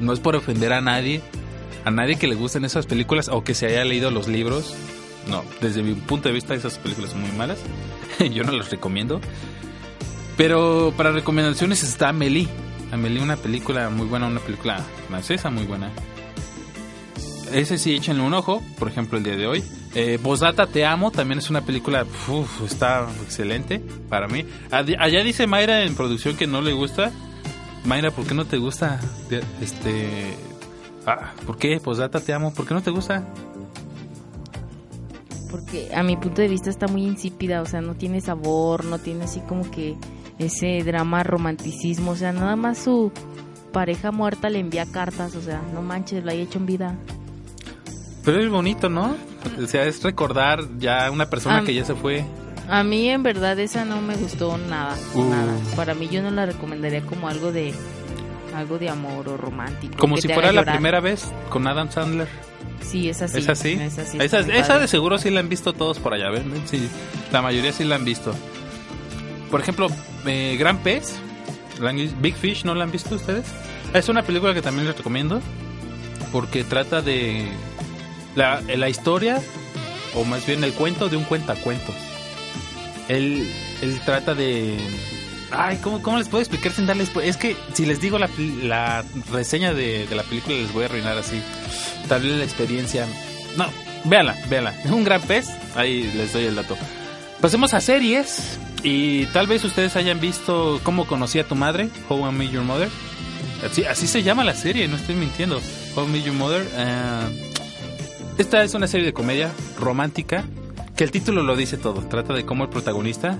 No 0.00 0.12
es 0.12 0.20
por 0.20 0.36
ofender 0.36 0.72
a 0.72 0.80
nadie, 0.80 1.20
a 1.84 1.90
nadie 1.90 2.16
que 2.16 2.28
le 2.28 2.34
gusten 2.34 2.64
esas 2.64 2.86
películas 2.86 3.28
o 3.28 3.44
que 3.44 3.54
se 3.54 3.66
haya 3.66 3.84
leído 3.84 4.10
los 4.10 4.26
libros. 4.26 4.74
No, 5.28 5.44
desde 5.60 5.82
mi 5.82 5.94
punto 5.94 6.28
de 6.28 6.34
vista 6.34 6.54
esas 6.54 6.78
películas 6.78 7.10
son 7.10 7.20
muy 7.20 7.32
malas. 7.32 7.58
yo 8.32 8.44
no 8.44 8.52
las 8.52 8.70
recomiendo. 8.70 9.20
Pero 10.36 10.94
para 10.96 11.10
recomendaciones 11.12 11.82
está 11.82 12.08
Amelie. 12.10 12.48
Amelie, 12.92 13.20
una 13.20 13.36
película 13.36 13.90
muy 13.90 14.06
buena, 14.06 14.28
una 14.28 14.40
película 14.40 14.82
francesa 15.08 15.50
muy 15.50 15.64
buena. 15.64 15.90
Ese 17.52 17.78
sí, 17.78 17.94
échenle 17.94 18.22
un 18.22 18.34
ojo, 18.34 18.62
por 18.78 18.88
ejemplo, 18.88 19.18
el 19.18 19.24
día 19.24 19.36
de 19.36 19.46
hoy. 19.46 19.64
Eh, 19.94 20.18
Bosdata 20.22 20.66
Te 20.66 20.84
Amo 20.84 21.10
también 21.10 21.38
es 21.38 21.50
una 21.50 21.62
película, 21.62 22.06
está 22.64 23.08
excelente 23.22 23.82
para 24.08 24.28
mí. 24.28 24.44
Allá 24.70 25.22
dice 25.24 25.46
Mayra 25.46 25.82
en 25.82 25.94
producción 25.94 26.36
que 26.36 26.46
no 26.46 26.60
le 26.60 26.72
gusta. 26.72 27.10
Mayra, 27.84 28.10
¿por 28.10 28.26
qué 28.26 28.34
no 28.34 28.44
te 28.44 28.58
gusta? 28.58 29.00
Este. 29.60 30.36
Ah, 31.06 31.32
¿Por 31.46 31.56
qué? 31.56 31.80
Posdata 31.80 32.20
Te 32.20 32.32
Amo, 32.32 32.52
¿por 32.52 32.66
qué 32.66 32.74
no 32.74 32.82
te 32.82 32.90
gusta? 32.90 33.26
Porque 35.50 35.88
a 35.94 36.02
mi 36.02 36.16
punto 36.16 36.42
de 36.42 36.48
vista 36.48 36.68
está 36.68 36.86
muy 36.86 37.04
insípida, 37.04 37.62
o 37.62 37.66
sea, 37.66 37.80
no 37.80 37.94
tiene 37.94 38.20
sabor, 38.20 38.84
no 38.84 38.98
tiene 38.98 39.24
así 39.24 39.40
como 39.40 39.70
que 39.70 39.96
ese 40.38 40.82
drama 40.84 41.22
romanticismo, 41.22 42.10
o 42.10 42.16
sea, 42.16 42.32
nada 42.32 42.54
más 42.56 42.78
su 42.78 43.10
pareja 43.72 44.12
muerta 44.12 44.50
le 44.50 44.58
envía 44.58 44.84
cartas, 44.84 45.34
o 45.34 45.40
sea, 45.40 45.62
no 45.72 45.80
manches, 45.80 46.22
lo 46.22 46.30
hay 46.30 46.42
hecho 46.42 46.58
en 46.58 46.66
vida. 46.66 46.98
Pero 48.28 48.42
es 48.42 48.50
bonito, 48.50 48.90
¿no? 48.90 49.16
O 49.58 49.66
sea, 49.66 49.84
es 49.86 50.02
recordar 50.02 50.62
ya 50.76 51.10
una 51.10 51.30
persona 51.30 51.64
que 51.64 51.72
ya 51.72 51.82
se 51.86 51.94
fue. 51.94 52.26
A 52.68 52.82
mí 52.84 53.08
en 53.08 53.22
verdad 53.22 53.58
esa 53.58 53.86
no 53.86 54.02
me 54.02 54.16
gustó 54.16 54.58
nada, 54.58 54.94
Uh. 55.14 55.24
nada. 55.30 55.54
Para 55.76 55.94
mí 55.94 56.10
yo 56.12 56.20
no 56.20 56.30
la 56.30 56.44
recomendaría 56.44 57.00
como 57.00 57.26
algo 57.26 57.52
de 57.52 57.72
algo 58.54 58.78
de 58.78 58.90
amor 58.90 59.30
o 59.30 59.38
romántico. 59.38 59.96
Como 59.96 60.18
si 60.18 60.28
fuera 60.28 60.52
la 60.52 60.62
primera 60.62 61.00
vez 61.00 61.24
con 61.48 61.66
Adam 61.66 61.90
Sandler. 61.90 62.28
Sí, 62.82 63.08
es 63.08 63.22
así. 63.22 63.38
¿Es 63.38 63.48
así? 63.48 63.72
Es 63.80 63.98
así. 63.98 64.18
esa, 64.20 64.40
esa 64.40 64.78
de 64.78 64.88
seguro 64.88 65.16
sí 65.16 65.30
la 65.30 65.40
han 65.40 65.48
visto 65.48 65.72
todos 65.72 65.98
por 65.98 66.12
allá, 66.12 66.28
¿ven? 66.28 66.52
Sí, 66.66 66.86
la 67.32 67.40
mayoría 67.40 67.72
sí 67.72 67.84
la 67.84 67.94
han 67.94 68.04
visto. 68.04 68.34
Por 69.50 69.62
ejemplo, 69.62 69.86
eh, 70.26 70.54
Gran 70.58 70.82
Pez, 70.82 71.14
Big 72.20 72.34
Fish, 72.34 72.66
¿no 72.66 72.74
la 72.74 72.84
han 72.84 72.90
visto 72.90 73.14
ustedes? 73.14 73.46
Es 73.94 74.10
una 74.10 74.20
película 74.22 74.52
que 74.52 74.60
también 74.60 74.86
les 74.86 74.98
recomiendo 74.98 75.40
porque 76.30 76.62
trata 76.62 77.00
de 77.00 77.48
la, 78.38 78.88
historia, 78.88 79.40
o 80.14 80.24
más 80.24 80.46
bien 80.46 80.62
el 80.64 80.72
cuento 80.72 81.08
de 81.08 81.16
un 81.16 81.24
cuentacuentos. 81.24 81.94
Él, 83.08 83.50
él 83.82 84.00
trata 84.04 84.34
de... 84.34 84.76
Ay, 85.50 85.78
¿cómo, 85.82 86.02
¿cómo 86.02 86.18
les 86.18 86.28
puedo 86.28 86.42
explicar 86.42 86.72
sin 86.72 86.86
darles... 86.86 87.10
Es 87.22 87.36
que 87.36 87.56
si 87.72 87.86
les 87.86 88.00
digo 88.00 88.18
la, 88.18 88.28
la 88.62 89.04
reseña 89.32 89.72
de, 89.72 90.06
de 90.06 90.14
la 90.14 90.22
película 90.22 90.56
les 90.56 90.72
voy 90.72 90.82
a 90.82 90.86
arruinar 90.86 91.16
así. 91.16 91.40
Tal 92.08 92.22
vez 92.22 92.32
la 92.32 92.44
experiencia... 92.44 93.06
No, 93.56 93.66
véanla, 94.04 94.36
véanla. 94.48 94.74
Es 94.84 94.90
un 94.90 95.04
gran 95.04 95.22
pez. 95.22 95.48
Ahí 95.74 96.10
les 96.14 96.32
doy 96.32 96.44
el 96.44 96.54
dato. 96.54 96.76
Pasemos 97.40 97.72
a 97.72 97.80
series. 97.80 98.58
Y 98.82 99.26
tal 99.26 99.46
vez 99.46 99.64
ustedes 99.64 99.96
hayan 99.96 100.20
visto 100.20 100.80
Cómo 100.84 101.06
conocí 101.06 101.40
a 101.40 101.44
tu 101.44 101.56
madre, 101.56 101.88
How 102.08 102.28
I 102.28 102.32
Met 102.32 102.50
Your 102.50 102.62
Mother. 102.62 102.88
Así, 103.64 103.84
así 103.84 104.06
se 104.06 104.22
llama 104.22 104.44
la 104.44 104.54
serie, 104.54 104.86
no 104.86 104.96
estoy 104.96 105.16
mintiendo. 105.16 105.60
How 105.96 106.04
I 106.04 106.08
Met 106.08 106.24
Your 106.24 106.34
Mother. 106.34 106.64
eh, 106.74 107.48
esta 108.38 108.62
es 108.62 108.74
una 108.74 108.86
serie 108.86 109.06
de 109.06 109.12
comedia 109.12 109.50
romántica 109.78 110.44
que 110.96 111.04
el 111.04 111.10
título 111.10 111.42
lo 111.42 111.56
dice 111.56 111.76
todo. 111.76 112.02
Trata 112.02 112.34
de 112.34 112.44
cómo 112.44 112.64
el 112.64 112.70
protagonista 112.70 113.36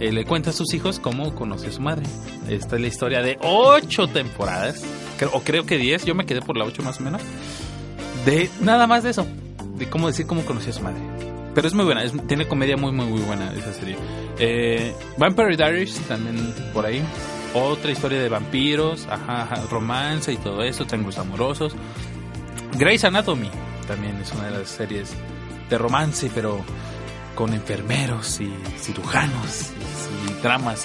eh, 0.00 0.12
le 0.12 0.24
cuenta 0.24 0.50
a 0.50 0.52
sus 0.52 0.72
hijos 0.74 0.98
cómo 1.00 1.34
conoció 1.34 1.68
a 1.70 1.72
su 1.72 1.80
madre. 1.80 2.06
Esta 2.48 2.76
es 2.76 2.82
la 2.82 2.88
historia 2.88 3.22
de 3.22 3.38
ocho 3.42 4.06
temporadas, 4.08 4.82
creo- 5.18 5.30
o 5.32 5.40
creo 5.40 5.64
que 5.66 5.76
diez. 5.78 6.04
Yo 6.04 6.14
me 6.14 6.26
quedé 6.26 6.40
por 6.42 6.56
la 6.56 6.64
ocho 6.64 6.82
más 6.82 7.00
o 7.00 7.02
menos. 7.02 7.20
De 8.24 8.50
nada 8.60 8.86
más 8.86 9.02
de 9.02 9.10
eso, 9.10 9.26
de 9.76 9.88
cómo 9.88 10.06
decir 10.08 10.26
cómo 10.26 10.42
conoció 10.44 10.70
a 10.70 10.74
su 10.74 10.82
madre. 10.82 11.00
Pero 11.54 11.66
es 11.66 11.74
muy 11.74 11.84
buena, 11.84 12.04
es- 12.04 12.12
tiene 12.28 12.46
comedia 12.46 12.76
muy, 12.76 12.92
muy, 12.92 13.06
muy 13.06 13.20
buena 13.22 13.52
esa 13.54 13.72
serie. 13.72 13.96
Eh, 14.38 14.94
Vampire 15.16 15.56
Diaries 15.56 15.94
también 16.08 16.54
por 16.72 16.86
ahí. 16.86 17.02
Otra 17.54 17.90
historia 17.90 18.20
de 18.20 18.28
vampiros, 18.28 19.06
ajá, 19.10 19.42
ajá, 19.42 19.62
romance 19.70 20.32
y 20.32 20.36
todo 20.36 20.62
eso, 20.62 20.84
triángulos 20.86 21.18
amorosos. 21.18 21.74
Grey's 22.78 23.02
Anatomy 23.04 23.50
también 23.90 24.16
es 24.20 24.30
una 24.32 24.44
de 24.44 24.58
las 24.58 24.68
series 24.68 25.10
de 25.68 25.76
romance, 25.76 26.30
pero 26.32 26.64
con 27.34 27.52
enfermeros 27.52 28.40
y 28.40 28.52
cirujanos 28.78 29.72
y, 30.28 30.30
y 30.30 30.34
dramas 30.42 30.84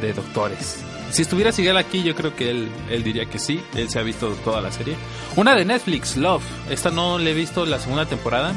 de 0.00 0.12
doctores. 0.12 0.80
Si 1.10 1.22
estuviera 1.22 1.50
Sigel 1.50 1.76
aquí, 1.76 2.04
yo 2.04 2.14
creo 2.14 2.36
que 2.36 2.50
él, 2.50 2.68
él 2.88 3.02
diría 3.02 3.26
que 3.26 3.40
sí. 3.40 3.60
Él 3.74 3.90
se 3.90 3.98
ha 3.98 4.02
visto 4.02 4.28
toda 4.44 4.60
la 4.60 4.70
serie. 4.70 4.94
Una 5.34 5.56
de 5.56 5.64
Netflix, 5.64 6.16
Love. 6.16 6.44
Esta 6.70 6.90
no 6.90 7.18
le 7.18 7.32
he 7.32 7.34
visto 7.34 7.66
la 7.66 7.80
segunda 7.80 8.06
temporada. 8.06 8.52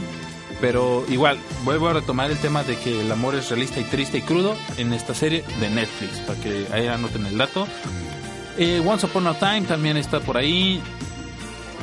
Pero 0.62 1.04
igual, 1.10 1.40
vuelvo 1.64 1.88
a 1.88 1.94
retomar 1.94 2.30
el 2.30 2.38
tema 2.38 2.64
de 2.64 2.78
que 2.78 3.02
el 3.02 3.12
amor 3.12 3.34
es 3.34 3.50
realista 3.50 3.80
y 3.80 3.86
triste 3.86 4.20
y 4.20 4.22
crudo 4.22 4.56
en 4.78 4.94
esta 4.94 5.16
serie 5.16 5.44
de 5.60 5.70
Netflix. 5.72 6.20
Para 6.20 6.40
que 6.40 6.68
ahí 6.72 6.86
anoten 6.86 7.26
el 7.26 7.40
dato. 7.40 7.68
Eh, 8.60 8.84
Once 8.86 9.04
Upon 9.08 9.26
a 9.26 9.34
Time 9.34 9.62
también 9.62 9.98
está 9.98 10.20
por 10.20 10.38
ahí. 10.38 10.80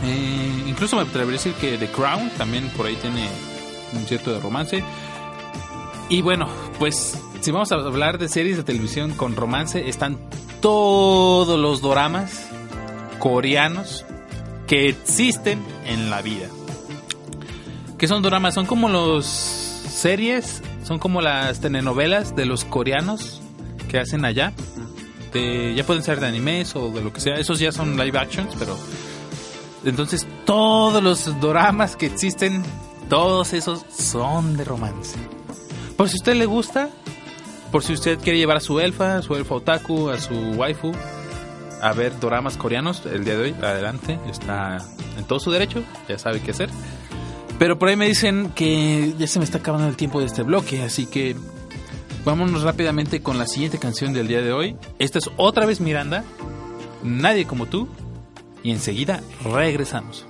Eh, 0.04 0.64
incluso 0.66 0.96
me 0.96 1.02
atrevería 1.02 1.38
a 1.40 1.42
decir 1.42 1.54
que 1.54 1.76
The 1.76 1.88
Crown 1.88 2.30
también 2.38 2.68
por 2.70 2.86
ahí 2.86 2.96
tiene 2.96 3.28
un 3.92 4.06
cierto 4.06 4.32
de 4.32 4.40
romance. 4.40 4.82
Y 6.08 6.22
bueno, 6.22 6.48
pues 6.78 7.18
si 7.40 7.50
vamos 7.50 7.70
a 7.72 7.76
hablar 7.76 8.18
de 8.18 8.28
series 8.28 8.56
de 8.56 8.64
televisión 8.64 9.12
con 9.12 9.36
romance, 9.36 9.88
están 9.88 10.18
todos 10.60 11.58
los 11.58 11.80
doramas 11.80 12.48
coreanos 13.18 14.04
que 14.66 14.88
existen 14.88 15.62
en 15.86 16.10
la 16.10 16.22
vida. 16.22 16.46
¿Qué 17.98 18.08
son 18.08 18.22
doramas? 18.22 18.54
Son 18.54 18.66
como 18.66 18.88
los 18.88 19.26
series, 19.26 20.62
son 20.84 20.98
como 20.98 21.20
las 21.20 21.60
telenovelas 21.60 22.34
de 22.34 22.46
los 22.46 22.64
coreanos 22.64 23.42
que 23.88 23.98
hacen 23.98 24.24
allá. 24.24 24.52
Ya 25.32 25.84
pueden 25.84 26.02
ser 26.02 26.18
de 26.18 26.26
animes 26.26 26.74
o 26.74 26.90
de 26.90 27.02
lo 27.02 27.12
que 27.12 27.20
sea. 27.20 27.34
Esos 27.34 27.58
ya 27.58 27.72
son 27.72 27.96
live 27.96 28.18
actions, 28.18 28.54
pero 28.58 28.76
entonces 29.84 30.26
todos 30.44 31.02
los 31.02 31.40
doramas 31.40 31.96
que 31.96 32.06
existen, 32.06 32.62
todos 33.08 33.52
esos 33.52 33.84
son 33.90 34.56
de 34.56 34.64
romance. 34.64 35.18
Por 35.96 36.08
si 36.08 36.16
a 36.16 36.20
usted 36.20 36.34
le 36.34 36.46
gusta, 36.46 36.90
por 37.70 37.82
si 37.82 37.92
usted 37.92 38.18
quiere 38.18 38.38
llevar 38.38 38.56
a 38.56 38.60
su 38.60 38.80
elfa, 38.80 39.18
a 39.18 39.22
su 39.22 39.34
elfa 39.34 39.54
otaku, 39.54 40.08
a 40.10 40.18
su 40.18 40.34
waifu, 40.34 40.92
a 41.82 41.92
ver 41.92 42.18
doramas 42.18 42.56
coreanos 42.56 43.04
el 43.06 43.24
día 43.24 43.36
de 43.36 43.42
hoy, 43.42 43.54
adelante, 43.62 44.18
está 44.30 44.78
en 45.18 45.24
todo 45.24 45.40
su 45.40 45.50
derecho, 45.50 45.82
ya 46.08 46.18
sabe 46.18 46.40
qué 46.40 46.50
hacer. 46.50 46.70
Pero 47.58 47.78
por 47.78 47.88
ahí 47.88 47.96
me 47.96 48.08
dicen 48.08 48.52
que 48.54 49.14
ya 49.18 49.26
se 49.26 49.38
me 49.38 49.44
está 49.44 49.58
acabando 49.58 49.86
el 49.88 49.96
tiempo 49.96 50.20
de 50.20 50.26
este 50.26 50.42
bloque, 50.42 50.82
así 50.82 51.06
que 51.06 51.36
vámonos 52.24 52.62
rápidamente 52.62 53.22
con 53.22 53.38
la 53.38 53.46
siguiente 53.46 53.78
canción 53.78 54.12
del 54.12 54.28
día 54.28 54.40
de 54.40 54.52
hoy. 54.52 54.76
Esta 54.98 55.18
es 55.18 55.30
otra 55.36 55.66
vez 55.66 55.80
Miranda, 55.80 56.24
Nadie 57.02 57.46
como 57.46 57.66
tú, 57.66 57.88
y 58.62 58.70
enseguida 58.70 59.22
regresamos. 59.44 60.26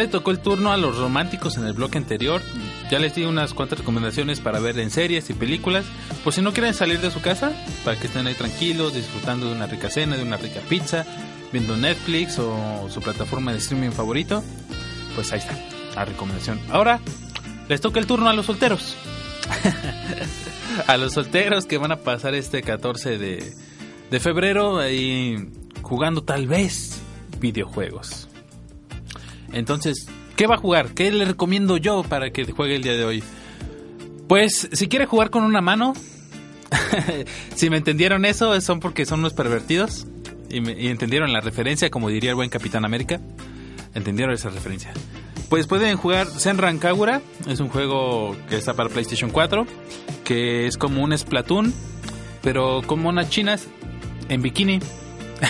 Le 0.00 0.08
tocó 0.08 0.30
el 0.30 0.38
turno 0.38 0.72
a 0.72 0.78
los 0.78 0.96
románticos 0.96 1.58
en 1.58 1.66
el 1.66 1.74
bloque 1.74 1.98
anterior. 1.98 2.40
Ya 2.90 2.98
les 2.98 3.14
di 3.14 3.24
unas 3.24 3.52
cuantas 3.52 3.80
recomendaciones 3.80 4.40
para 4.40 4.58
ver 4.58 4.78
en 4.78 4.90
series 4.90 5.28
y 5.28 5.34
películas. 5.34 5.84
Por 6.24 6.32
si 6.32 6.40
no 6.40 6.54
quieren 6.54 6.72
salir 6.72 7.02
de 7.02 7.10
su 7.10 7.20
casa, 7.20 7.52
para 7.84 8.00
que 8.00 8.06
estén 8.06 8.26
ahí 8.26 8.32
tranquilos, 8.32 8.94
disfrutando 8.94 9.46
de 9.46 9.52
una 9.52 9.66
rica 9.66 9.90
cena, 9.90 10.16
de 10.16 10.22
una 10.22 10.38
rica 10.38 10.60
pizza, 10.70 11.04
viendo 11.52 11.76
Netflix 11.76 12.38
o 12.38 12.88
su 12.88 13.02
plataforma 13.02 13.52
de 13.52 13.58
streaming 13.58 13.90
favorito. 13.90 14.42
Pues 15.14 15.32
ahí 15.32 15.40
está, 15.40 15.54
la 15.94 16.06
recomendación. 16.06 16.58
Ahora, 16.70 16.98
les 17.68 17.82
toca 17.82 18.00
el 18.00 18.06
turno 18.06 18.30
a 18.30 18.32
los 18.32 18.46
solteros. 18.46 18.96
a 20.86 20.96
los 20.96 21.12
solteros 21.12 21.66
que 21.66 21.76
van 21.76 21.92
a 21.92 21.96
pasar 21.96 22.34
este 22.34 22.62
14 22.62 23.18
de, 23.18 24.20
febrero 24.20 24.78
ahí 24.78 25.36
jugando 25.82 26.22
tal 26.22 26.46
vez 26.46 27.02
videojuegos. 27.38 28.29
Entonces, 29.52 30.06
¿qué 30.36 30.46
va 30.46 30.56
a 30.56 30.58
jugar? 30.58 30.94
¿Qué 30.94 31.10
le 31.10 31.24
recomiendo 31.24 31.76
yo 31.76 32.02
para 32.02 32.30
que 32.30 32.44
juegue 32.50 32.76
el 32.76 32.82
día 32.82 32.96
de 32.96 33.04
hoy? 33.04 33.22
Pues, 34.28 34.68
si 34.72 34.88
quiere 34.88 35.06
jugar 35.06 35.30
con 35.30 35.42
una 35.42 35.60
mano, 35.60 35.94
si 37.54 37.70
me 37.70 37.76
entendieron 37.76 38.24
eso, 38.24 38.60
son 38.60 38.80
porque 38.80 39.06
son 39.06 39.20
unos 39.20 39.34
pervertidos 39.34 40.06
y, 40.48 40.88
entendieron 40.88 41.32
la 41.32 41.40
referencia, 41.40 41.90
como 41.90 42.08
diría 42.08 42.30
el 42.30 42.36
buen 42.36 42.50
Capitán 42.50 42.84
América. 42.84 43.20
Entendieron 43.94 44.34
esa 44.34 44.50
referencia. 44.50 44.92
Pues 45.48 45.66
pueden 45.66 45.96
jugar 45.96 46.28
Senran 46.28 46.78
Kagura, 46.78 47.22
es 47.48 47.58
un 47.58 47.68
juego 47.68 48.36
que 48.48 48.56
está 48.56 48.74
para 48.74 48.88
PlayStation 48.88 49.30
4, 49.30 49.66
que 50.22 50.68
es 50.68 50.76
como 50.76 51.02
un 51.02 51.16
Splatoon, 51.16 51.74
pero 52.40 52.82
como 52.86 53.08
unas 53.08 53.30
chinas 53.30 53.66
en 54.28 54.42
bikini, 54.42 54.78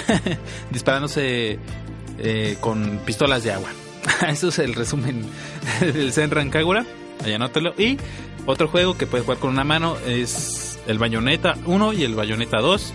disparándose 0.71 1.59
eh, 2.19 2.57
con 2.61 3.01
pistolas 3.05 3.45
de 3.45 3.53
agua. 3.53 3.69
Eso 4.29 4.49
es 4.49 4.59
el 4.59 4.75
resumen 4.75 5.25
del 5.81 6.13
Senran 6.13 6.51
Kagura. 6.51 6.85
Ahí 7.25 7.33
anótelo. 7.33 7.75
Y 7.77 7.99
otro 8.47 8.69
juego 8.69 8.97
que 8.97 9.07
puedes 9.07 9.25
jugar 9.25 9.39
con 9.39 9.51
una 9.51 9.65
mano 9.65 9.97
es 10.07 10.79
el 10.87 10.99
Bayonetta 10.99 11.57
1 11.67 11.93
y 11.93 12.05
el 12.05 12.15
Bayonetta 12.15 12.59
2. 12.59 12.93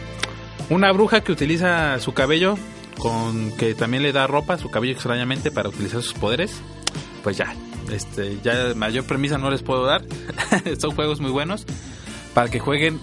Una 0.70 0.92
bruja 0.92 1.22
que 1.22 1.32
utiliza 1.32 2.00
su 2.00 2.14
cabello, 2.14 2.58
con 2.98 3.52
que 3.58 3.76
también 3.76 4.04
le 4.04 4.12
da 4.12 4.26
ropa, 4.26 4.58
su 4.58 4.72
cabello 4.72 4.94
extrañamente 4.94 5.52
para 5.52 5.70
utilizar 5.70 6.02
sus 6.02 6.14
poderes. 6.14 6.60
Pues 7.24 7.38
ya, 7.38 7.54
este, 7.92 8.40
ya 8.44 8.74
mayor 8.76 9.06
premisa 9.06 9.38
no 9.38 9.52
les 9.52 9.62
puedo 9.62 9.86
dar. 9.86 10.04
Son 10.80 10.92
juegos 10.92 11.20
muy 11.20 11.32
buenos 11.32 11.66
para 12.34 12.50
que 12.50 12.60
jueguen 12.60 13.00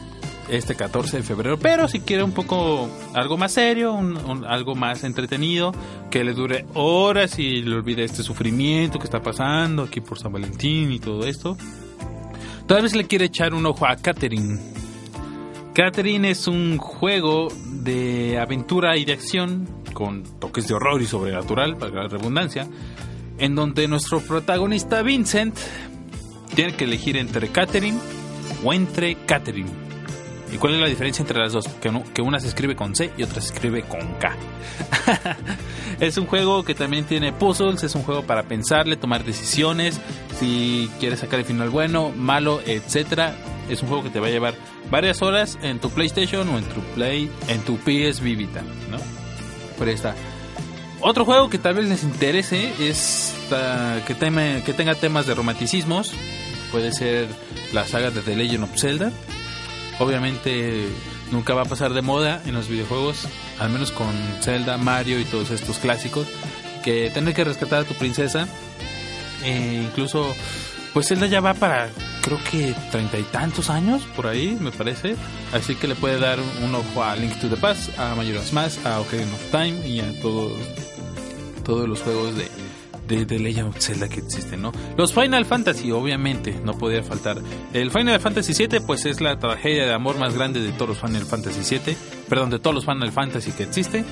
este 0.49 0.75
14 0.75 1.19
de 1.19 1.23
febrero. 1.23 1.59
Pero 1.59 1.89
si 1.89 2.01
quiere 2.01 2.23
un 2.23 2.33
poco 2.33 2.89
algo 3.15 3.37
más 3.37 3.53
serio, 3.53 3.99
algo 4.47 4.75
más 4.75 5.05
entretenido, 5.05 5.73
que 6.11 6.25
le 6.25 6.35
dure 6.35 6.67
horas 6.75 7.39
y 7.39 7.63
le 7.63 7.77
olvide 7.77 8.05
este 8.05 8.23
sufrimiento 8.23 8.99
que 8.99 9.05
está 9.05 9.23
pasando 9.23 9.85
aquí 9.85 10.01
por 10.01 10.19
San 10.19 10.33
Valentín 10.33 10.93
y 10.93 10.99
todo 10.99 11.27
esto. 11.27 11.57
Tal 12.67 12.83
vez 12.83 12.95
le 12.95 13.07
quiere 13.07 13.27
echar 13.27 13.55
un 13.55 13.67
ojo 13.67 13.87
a 13.87 13.97
Catherine. 13.97 14.59
Catherine 15.75 16.31
es 16.31 16.47
un 16.47 16.77
juego 16.79 17.49
de 17.65 18.39
aventura 18.39 18.97
y 18.97 19.05
de 19.05 19.13
acción 19.15 19.67
con 19.93 20.23
toques 20.39 20.69
de 20.69 20.75
horror 20.75 21.01
y 21.01 21.07
sobrenatural, 21.07 21.77
para 21.77 22.03
la 22.03 22.09
redundancia, 22.09 22.67
en 23.39 23.55
donde 23.55 23.89
nuestro 23.89 24.21
protagonista 24.21 25.03
Vincent 25.03 25.57
tiene 26.55 26.75
que 26.75 26.85
elegir 26.85 27.17
entre 27.17 27.49
Catherine 27.49 27.99
o 28.65 28.73
entre 28.73 29.17
Catherine. 29.27 29.82
¿Y 30.53 30.59
cuál 30.59 30.75
es 30.75 30.81
la 30.81 30.87
diferencia 30.87 31.23
entre 31.23 31.39
las 31.39 31.53
dos? 31.53 31.67
Que, 31.81 31.91
que 32.13 32.21
una 32.23 32.39
se 32.39 32.49
escribe 32.49 32.77
con 32.77 32.95
C 32.95 33.11
y 33.17 33.23
otra 33.23 33.41
se 33.41 33.55
escribe 33.55 33.83
con 33.83 34.01
K. 34.19 34.37
es 36.01 36.19
un 36.19 36.27
juego 36.27 36.63
que 36.65 36.75
también 36.75 37.05
tiene 37.05 37.33
puzzles, 37.33 37.83
es 37.83 37.95
un 37.95 38.03
juego 38.03 38.23
para 38.23 38.43
pensarle, 38.45 38.97
tomar 38.97 39.25
decisiones, 39.25 39.99
si 40.39 40.91
quieres 41.01 41.21
sacar 41.21 41.39
el 41.41 41.47
final 41.47 41.71
bueno, 41.71 42.11
malo, 42.15 42.61
etcétera. 42.67 43.35
Es 43.71 43.81
un 43.83 43.89
juego 43.89 44.03
que 44.05 44.11
te 44.11 44.21
va 44.21 44.27
a 44.27 44.31
llevar 44.31 44.55
varias 44.91 45.23
horas 45.23 45.59
en 45.63 45.79
tu 45.79 45.89
PlayStation 45.91 46.47
o 46.51 46.59
en 46.59 46.65
tu 46.65 46.81
Play, 46.95 47.31
en 47.49 47.61
tu 47.63 47.77
PS 47.79 48.21
Vita, 48.21 48.63
¿no? 48.91 48.99
Ahí 49.85 49.95
está. 49.95 50.15
Otro 51.01 51.25
juego 51.25 51.49
que 51.51 51.59
tal 51.59 51.75
vez 51.75 51.89
les 51.89 52.05
interese 52.05 52.73
es 52.79 53.35
ah, 53.51 53.99
que, 54.07 54.15
teme- 54.15 54.63
que 54.63 54.73
tenga 54.73 54.95
temas 54.95 55.27
de 55.27 55.35
romanticismos. 55.35 56.13
Puede 56.71 56.93
ser 56.93 57.27
la 57.73 57.87
saga 57.87 58.11
de 58.11 58.21
The 58.21 58.37
Legend 58.37 58.65
of 58.65 58.71
Zelda. 58.79 59.11
Obviamente 60.03 60.89
nunca 61.31 61.55
va 61.55 61.63
a 61.63 61.65
pasar 61.65 61.93
de 61.93 62.03
moda 62.03 62.43
en 62.45 62.55
los 62.55 62.67
videojuegos, 62.67 63.29
al 63.61 63.71
menos 63.71 63.93
con 63.93 64.13
Zelda, 64.41 64.77
Mario 64.77 65.21
y 65.21 65.25
todos 65.25 65.53
estos 65.53 65.79
clásicos, 65.79 66.27
que 66.83 67.09
tener 67.11 67.35
que 67.35 67.45
rescatar 67.45 67.83
a 67.83 67.85
tu 67.85 67.95
princesa. 67.95 68.49
E 69.45 69.85
incluso, 69.85 70.35
pues 70.93 71.07
Zelda 71.07 71.27
ya 71.27 71.41
va 71.41 71.55
para, 71.55 71.89
creo 72.21 72.41
que 72.51 72.75
treinta 72.91 73.17
y 73.17 73.23
tantos 73.23 73.71
años 73.71 74.03
por 74.17 74.27
ahí, 74.27 74.57
me 74.61 74.73
parece. 74.73 75.15
Así 75.53 75.77
que 75.77 75.87
le 75.87 75.95
puede 75.95 76.19
dar 76.19 76.41
un 76.65 76.75
ojo 76.75 77.05
a 77.05 77.15
Link 77.15 77.41
to 77.41 77.49
the 77.49 77.57
Past, 77.57 77.97
a 77.97 78.17
Majora's 78.17 78.53
Mask, 78.53 78.85
a 78.85 78.99
Ocarina 78.99 79.33
of 79.33 79.51
Time 79.53 79.87
y 79.87 80.01
a 80.01 80.21
todos, 80.21 80.59
todos 81.65 81.89
los 81.89 82.01
juegos 82.01 82.35
de, 82.35 82.49
de, 83.17 83.27
de 83.27 83.39
Legend 83.39 83.69
of 83.69 83.79
Zelda 83.79 84.09
que 84.09 84.21
existen, 84.21 84.63
¿no? 84.63 84.73
Los 84.97 85.13
Final 85.13 85.45
Fantasy, 85.45 85.91
obviamente, 85.93 86.59
no 86.65 86.79
podía 86.79 87.03
faltar. 87.03 87.39
El 87.73 87.91
Final 87.91 88.21
Fantasy 88.21 88.67
VII, 88.67 88.81
pues 88.81 89.05
es 89.07 89.21
la 89.21 89.39
tragedia 89.39 89.87
de 89.87 89.93
amor 89.93 90.19
más 90.19 90.35
grande 90.35 90.61
de 90.61 90.73
todos 90.73 90.91
los 90.91 90.99
Final 90.99 91.25
Fantasy 91.25 91.77
VII, 91.77 91.97
perdón, 92.29 92.51
de 92.51 92.59
todos 92.59 92.75
los 92.75 92.85
Final 92.85 93.13
Fantasy 93.13 93.53
que 93.53 93.65
existe, 93.65 94.05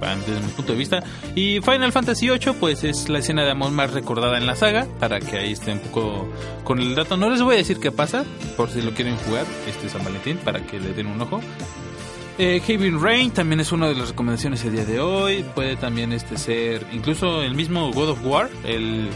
desde 0.00 0.40
mi 0.40 0.52
punto 0.52 0.72
de 0.72 0.78
vista. 0.78 1.02
Y 1.34 1.60
Final 1.60 1.92
Fantasy 1.92 2.28
VIII, 2.28 2.54
pues 2.58 2.84
es 2.84 3.08
la 3.08 3.18
escena 3.18 3.44
de 3.44 3.50
amor 3.50 3.70
más 3.70 3.92
recordada 3.92 4.38
en 4.38 4.46
la 4.46 4.56
saga, 4.56 4.86
para 4.98 5.20
que 5.20 5.38
ahí 5.38 5.52
esté 5.52 5.72
un 5.72 5.80
poco 5.80 6.28
con 6.64 6.80
el 6.80 6.94
dato. 6.94 7.16
No 7.16 7.30
les 7.30 7.42
voy 7.42 7.54
a 7.54 7.58
decir 7.58 7.78
qué 7.78 7.92
pasa, 7.92 8.24
por 8.56 8.70
si 8.70 8.82
lo 8.82 8.92
quieren 8.92 9.16
jugar, 9.18 9.46
este 9.68 9.88
San 9.88 10.04
Valentín, 10.04 10.38
para 10.38 10.66
que 10.66 10.80
le 10.80 10.92
den 10.92 11.06
un 11.06 11.20
ojo. 11.20 11.40
Eh, 12.42 12.62
Rain 12.98 13.32
también 13.32 13.60
es 13.60 13.70
una 13.70 13.86
de 13.86 13.94
las 13.94 14.08
recomendaciones 14.08 14.64
el 14.64 14.72
día 14.72 14.86
de 14.86 14.98
hoy. 14.98 15.44
Puede 15.54 15.76
también 15.76 16.10
este 16.14 16.38
ser, 16.38 16.86
incluso 16.90 17.42
el 17.42 17.54
mismo 17.54 17.92
God 17.92 18.08
of 18.12 18.24
War, 18.24 18.48
el 18.64 19.10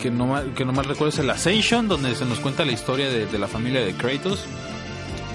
que 0.00 0.12
no 0.12 0.28
ma- 0.28 0.44
que 0.54 0.64
nomás 0.64 0.86
recuerdo 0.86 1.08
es 1.08 1.18
el 1.18 1.28
Ascension, 1.28 1.88
donde 1.88 2.14
se 2.14 2.24
nos 2.24 2.38
cuenta 2.38 2.64
la 2.64 2.70
historia 2.70 3.08
de, 3.08 3.36
la 3.36 3.48
familia 3.48 3.80
de 3.84 3.94
Kratos. 3.94 4.44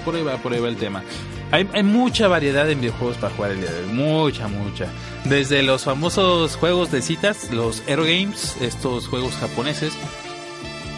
Por 0.06 0.16
ahí 0.16 0.22
va, 0.22 0.38
por 0.38 0.54
ahí 0.54 0.60
va 0.60 0.68
el 0.68 0.76
tema. 0.76 1.02
Hay, 1.50 1.66
mucha 1.82 2.28
variedad 2.28 2.70
en 2.70 2.80
videojuegos 2.80 3.18
para 3.18 3.34
jugar 3.34 3.50
el 3.50 3.60
día 3.60 3.70
de 3.70 3.84
hoy, 3.84 3.92
mucha, 3.92 4.48
mucha. 4.48 4.86
Desde 5.26 5.62
los 5.62 5.84
famosos 5.84 6.56
juegos 6.56 6.90
de 6.90 7.02
citas, 7.02 7.50
los 7.52 7.82
Hero 7.86 8.04
Games, 8.04 8.56
estos 8.62 9.06
juegos 9.08 9.34
japoneses, 9.34 9.92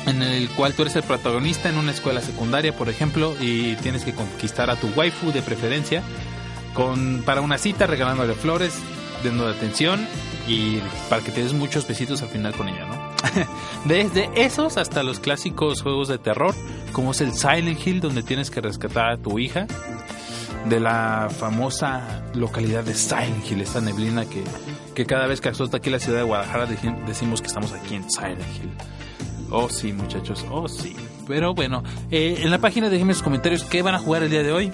en 0.06 0.22
el 0.22 0.48
cual 0.50 0.74
tú 0.74 0.82
eres 0.82 0.96
el 0.96 1.02
protagonista 1.02 1.68
en 1.68 1.76
una 1.78 1.92
escuela 1.92 2.20
secundaria, 2.20 2.76
por 2.76 2.88
ejemplo, 2.88 3.34
y 3.40 3.74
tienes 3.76 4.04
que 4.04 4.12
conquistar 4.14 4.70
a 4.70 4.76
tu 4.76 4.88
waifu 4.96 5.32
de 5.32 5.42
preferencia 5.42 6.02
con 6.74 7.22
para 7.24 7.40
una 7.40 7.56
cita 7.58 7.86
regalándole 7.86 8.34
flores, 8.34 8.74
dando 9.22 9.46
atención 9.48 10.06
y 10.48 10.78
para 11.08 11.22
que 11.22 11.30
te 11.30 11.42
des 11.42 11.52
muchos 11.52 11.86
besitos 11.86 12.20
al 12.22 12.28
final 12.28 12.52
con 12.54 12.68
ella, 12.68 12.86
¿no? 12.86 13.04
Desde 13.86 14.28
esos 14.36 14.76
hasta 14.76 15.02
los 15.02 15.20
clásicos 15.20 15.80
juegos 15.82 16.08
de 16.08 16.18
terror, 16.18 16.54
como 16.92 17.12
es 17.12 17.20
el 17.20 17.32
Silent 17.32 17.86
Hill, 17.86 18.00
donde 18.00 18.22
tienes 18.22 18.50
que 18.50 18.60
rescatar 18.60 19.10
a 19.12 19.16
tu 19.16 19.38
hija 19.38 19.66
de 20.68 20.80
la 20.80 21.28
famosa 21.30 22.22
localidad 22.34 22.84
de 22.84 22.94
Silent 22.94 23.50
Hill, 23.50 23.60
esta 23.62 23.80
neblina 23.80 24.24
que, 24.26 24.42
que 24.94 25.06
cada 25.06 25.26
vez 25.26 25.40
que 25.40 25.48
azota 25.50 25.76
aquí 25.78 25.90
la 25.90 25.98
ciudad 25.98 26.18
de 26.18 26.24
Guadalajara 26.24 26.68
deci- 26.68 27.04
decimos 27.06 27.40
que 27.40 27.46
estamos 27.48 27.72
aquí 27.72 27.94
en 27.94 28.10
Silent 28.10 28.40
Hill. 28.62 28.70
Oh 29.56 29.68
sí, 29.68 29.92
muchachos, 29.92 30.44
oh 30.50 30.68
sí. 30.68 30.96
Pero 31.28 31.54
bueno, 31.54 31.84
eh, 32.10 32.40
en 32.40 32.50
la 32.50 32.58
página 32.58 32.88
déjenme 32.88 33.14
sus 33.14 33.22
comentarios 33.22 33.62
qué 33.62 33.82
van 33.82 33.94
a 33.94 34.00
jugar 34.00 34.24
el 34.24 34.30
día 34.30 34.42
de 34.42 34.50
hoy, 34.50 34.72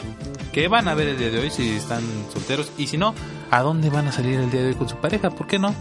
qué 0.55 0.69
van 0.69 0.89
a 0.89 0.95
ver 0.95 1.09
el 1.09 1.19
día 1.19 1.29
de 1.29 1.39
hoy 1.39 1.51
si 1.51 1.73
están 1.73 2.03
solteros 2.33 2.73
y 2.79 2.87
si 2.87 2.97
no, 2.97 3.15
a 3.51 3.61
dónde 3.61 3.91
van 3.91 4.09
a 4.09 4.13
salir 4.13 4.41
el 4.41 4.51
día 4.51 4.63
de 4.63 4.69
hoy 4.69 4.75
con 4.75 4.89
su 4.89 4.97
pareja, 4.97 5.29
¿por 5.29 5.47
qué 5.47 5.59
no? 5.59 5.75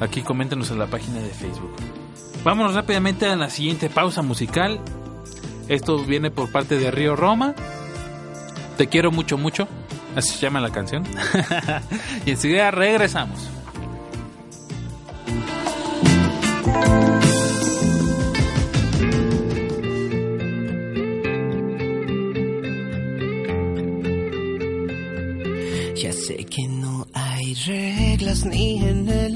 Aquí 0.00 0.22
coméntenos 0.22 0.70
en 0.70 0.78
la 0.78 0.86
página 0.86 1.20
de 1.20 1.28
Facebook. 1.28 1.70
Vámonos 2.42 2.74
rápidamente 2.74 3.26
a 3.26 3.36
la 3.36 3.50
siguiente 3.50 3.90
pausa 3.90 4.22
musical. 4.22 4.80
Esto 5.68 6.02
viene 6.02 6.30
por 6.30 6.50
parte 6.50 6.78
de 6.78 6.90
Río 6.90 7.16
Roma. 7.16 7.54
Te 8.78 8.86
quiero 8.86 9.10
mucho, 9.10 9.36
mucho. 9.36 9.68
Así 10.16 10.30
se 10.30 10.38
llama 10.38 10.60
la 10.60 10.70
canción. 10.70 11.04
y 12.24 12.30
enseguida 12.30 12.70
regresamos. 12.70 13.50
Reglas 28.30 28.44
ni 28.44 28.78
en 28.84 29.08
el 29.08 29.29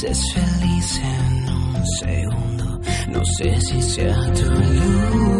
haces 0.00 0.32
feliz 0.32 1.00
en 1.02 1.48
un 1.50 1.86
segundo. 1.98 2.80
No 3.08 3.22
sé 3.36 3.60
si 3.60 3.82
sea 3.82 4.32
tu 4.32 4.44
luz, 4.44 5.39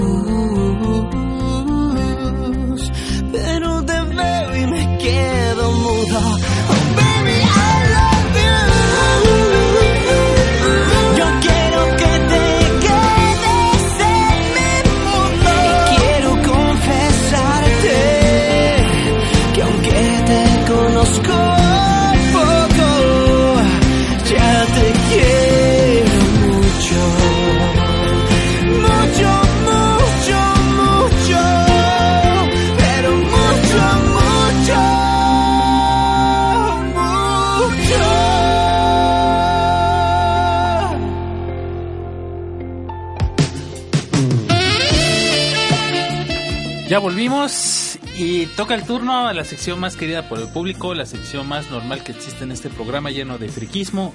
volvimos 47.20 47.98
y 48.16 48.46
toca 48.46 48.74
el 48.74 48.84
turno 48.84 49.28
a 49.28 49.34
la 49.34 49.44
sección 49.44 49.78
más 49.78 49.94
querida 49.94 50.26
por 50.26 50.38
el 50.38 50.48
público, 50.48 50.94
la 50.94 51.04
sección 51.04 51.46
más 51.46 51.70
normal 51.70 52.02
que 52.02 52.12
existe 52.12 52.44
en 52.44 52.50
este 52.50 52.70
programa 52.70 53.10
lleno 53.10 53.36
de 53.36 53.50
friquismo 53.50 54.14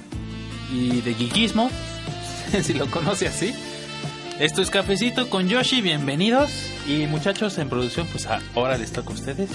y 0.72 1.02
de 1.02 1.14
geekismo, 1.14 1.70
si 2.62 2.74
lo 2.74 2.90
conoce 2.90 3.28
así. 3.28 3.54
Esto 4.40 4.60
es 4.60 4.70
Cafecito 4.70 5.30
con 5.30 5.48
Yoshi, 5.48 5.82
bienvenidos. 5.82 6.50
Y 6.88 7.06
muchachos 7.06 7.58
en 7.58 7.68
producción, 7.68 8.08
pues 8.10 8.26
ahora 8.26 8.76
les 8.76 8.90
toca 8.90 9.10
a 9.10 9.14
ustedes. 9.14 9.50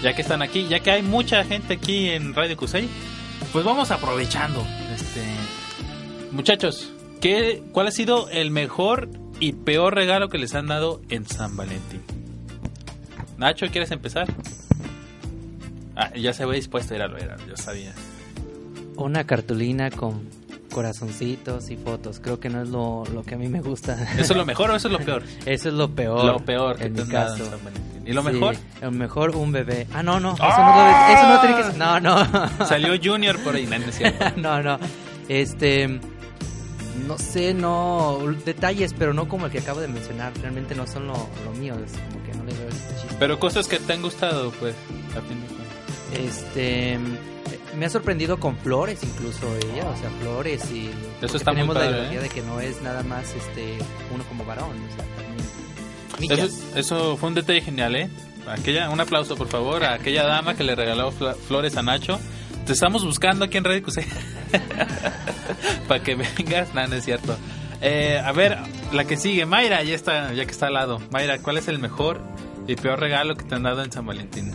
Ya 0.00 0.14
que 0.14 0.22
están 0.22 0.40
aquí, 0.40 0.68
ya 0.68 0.78
que 0.78 0.92
hay 0.92 1.02
mucha 1.02 1.42
gente 1.42 1.74
aquí 1.74 2.08
en 2.08 2.34
Radio 2.34 2.56
Kusei, 2.56 2.88
pues 3.52 3.64
vamos 3.64 3.90
aprovechando. 3.90 4.64
Este, 4.94 5.24
muchachos, 6.30 6.92
¿qué, 7.20 7.64
¿cuál 7.72 7.88
ha 7.88 7.90
sido 7.90 8.28
el 8.28 8.52
mejor 8.52 9.08
y 9.40 9.54
peor 9.54 9.96
regalo 9.96 10.28
que 10.28 10.38
les 10.38 10.54
han 10.54 10.68
dado 10.68 11.02
en 11.08 11.26
San 11.26 11.56
Valentín? 11.56 12.21
Nacho, 13.38 13.66
¿quieres 13.70 13.90
empezar? 13.90 14.32
Ah, 15.96 16.10
ya 16.14 16.32
se 16.32 16.44
ve 16.46 16.56
dispuesto 16.56 16.94
a 16.94 16.96
ir 16.96 17.02
a 17.02 17.08
lo 17.08 17.18
era, 17.18 17.36
yo 17.48 17.56
sabía. 17.56 17.92
Una 18.96 19.24
cartulina 19.24 19.90
con 19.90 20.28
corazoncitos 20.72 21.70
y 21.70 21.76
fotos. 21.76 22.18
Creo 22.20 22.40
que 22.40 22.48
no 22.48 22.62
es 22.62 22.68
lo, 22.68 23.04
lo 23.12 23.22
que 23.24 23.34
a 23.34 23.38
mí 23.38 23.48
me 23.48 23.60
gusta. 23.60 23.94
¿Eso 24.18 24.32
es 24.32 24.36
lo 24.36 24.46
mejor 24.46 24.70
o 24.70 24.76
eso 24.76 24.88
es 24.88 24.92
lo 24.92 25.00
peor? 25.00 25.22
Eso 25.46 25.68
es 25.68 25.74
lo 25.74 25.90
peor. 25.90 26.24
Lo 26.24 26.38
peor 26.38 26.76
que 26.76 26.84
en 26.86 26.92
mi 26.94 27.00
en 27.00 27.08
caso. 27.08 27.44
¿Y 28.06 28.12
lo 28.12 28.22
Sí, 28.22 28.28
mejor? 28.32 28.56
lo 28.80 28.90
mejor 28.90 29.36
un 29.36 29.52
bebé. 29.52 29.86
Ah, 29.92 30.02
no, 30.02 30.18
no. 30.18 30.32
Eso, 30.34 30.42
¡Ah! 30.44 31.04
no, 31.08 31.14
eso 31.14 31.28
no 31.28 31.40
tiene 31.40 31.56
que 31.56 31.62
ser. 31.64 31.76
No, 31.78 32.00
no. 32.00 32.66
Salió 32.66 32.94
Junior 33.02 33.38
por 33.40 33.54
ahí, 33.54 33.68
no, 34.36 34.62
no. 34.62 34.78
Este. 35.28 36.00
No 37.06 37.18
sé, 37.18 37.52
no. 37.54 38.18
Detalles, 38.44 38.94
pero 38.98 39.12
no 39.12 39.28
como 39.28 39.46
el 39.46 39.52
que 39.52 39.58
acabo 39.58 39.80
de 39.80 39.88
mencionar. 39.88 40.32
Realmente 40.40 40.74
no 40.74 40.86
son 40.86 41.06
lo, 41.06 41.14
lo 41.44 41.52
mío. 41.58 41.74
Es 41.84 41.92
como 41.92 42.24
que 42.24 42.32
no 42.34 42.44
le 42.44 42.52
veo 42.54 42.68
chiste. 42.70 42.91
Pero 43.22 43.38
cosas 43.38 43.68
que 43.68 43.78
te 43.78 43.92
han 43.92 44.02
gustado, 44.02 44.50
pues, 44.58 44.74
a 45.16 45.20
fin 45.20 45.40
de 45.40 45.46
cuentas. 45.46 46.34
Este. 46.34 46.98
Me 47.78 47.86
ha 47.86 47.88
sorprendido 47.88 48.40
con 48.40 48.56
flores, 48.56 48.98
incluso 49.04 49.46
ella. 49.58 49.88
O 49.88 49.96
sea, 49.96 50.10
flores 50.20 50.68
y. 50.72 50.90
porque 51.20 51.36
está 51.36 51.52
muy 51.52 51.60
tenemos 51.60 51.76
padre, 51.76 51.90
la 51.90 51.96
ideología 51.98 52.18
¿eh? 52.18 52.22
de 52.24 52.28
que 52.30 52.42
no 52.42 52.58
es 52.60 52.82
nada 52.82 53.04
más 53.04 53.32
este 53.32 53.78
uno 54.12 54.24
como 54.24 54.44
varón. 54.44 54.76
O 54.76 54.96
sea, 54.96 55.04
también. 56.18 56.46
Eso, 56.46 56.64
eso 56.74 57.16
fue 57.16 57.28
un 57.28 57.36
detalle 57.36 57.60
genial, 57.60 57.94
¿eh? 57.94 58.10
Aquella, 58.48 58.90
un 58.90 58.98
aplauso, 58.98 59.36
por 59.36 59.46
favor, 59.46 59.84
a 59.84 59.94
aquella 59.94 60.24
dama 60.24 60.56
que 60.56 60.64
le 60.64 60.74
regaló 60.74 61.12
flores 61.12 61.76
a 61.76 61.82
Nacho. 61.82 62.18
Te 62.66 62.72
estamos 62.72 63.04
buscando 63.04 63.44
aquí 63.44 63.56
en 63.56 63.62
Radio 63.62 63.84
Cusey. 63.84 64.04
Para 65.86 66.02
que 66.02 66.16
vengas. 66.16 66.74
No, 66.74 66.88
no 66.88 66.96
es 66.96 67.04
cierto. 67.04 67.36
Eh, 67.82 68.20
a 68.20 68.32
ver, 68.32 68.58
la 68.92 69.04
que 69.04 69.16
sigue, 69.16 69.46
Mayra, 69.46 69.80
ya 69.84 69.94
está, 69.94 70.32
ya 70.32 70.44
que 70.44 70.50
está 70.50 70.66
al 70.66 70.74
lado. 70.74 71.00
Mayra, 71.12 71.38
¿cuál 71.38 71.58
es 71.58 71.68
el 71.68 71.78
mejor 71.78 72.20
y 72.66 72.76
peor 72.76 73.00
regalo 73.00 73.36
que 73.36 73.44
te 73.44 73.54
han 73.54 73.62
dado 73.64 73.82
en 73.82 73.90
San 73.92 74.06
Valentín? 74.06 74.52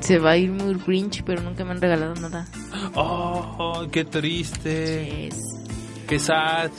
Se 0.00 0.18
va 0.18 0.32
a 0.32 0.36
ir 0.36 0.50
muy 0.50 0.74
grinch, 0.74 1.22
pero 1.24 1.40
nunca 1.42 1.64
me 1.64 1.70
han 1.72 1.80
regalado 1.80 2.14
nada. 2.16 2.46
Oh, 2.94 3.86
qué 3.92 4.04
triste, 4.04 5.28
Es... 5.28 5.36
qué 6.08 6.18
sad. 6.18 6.70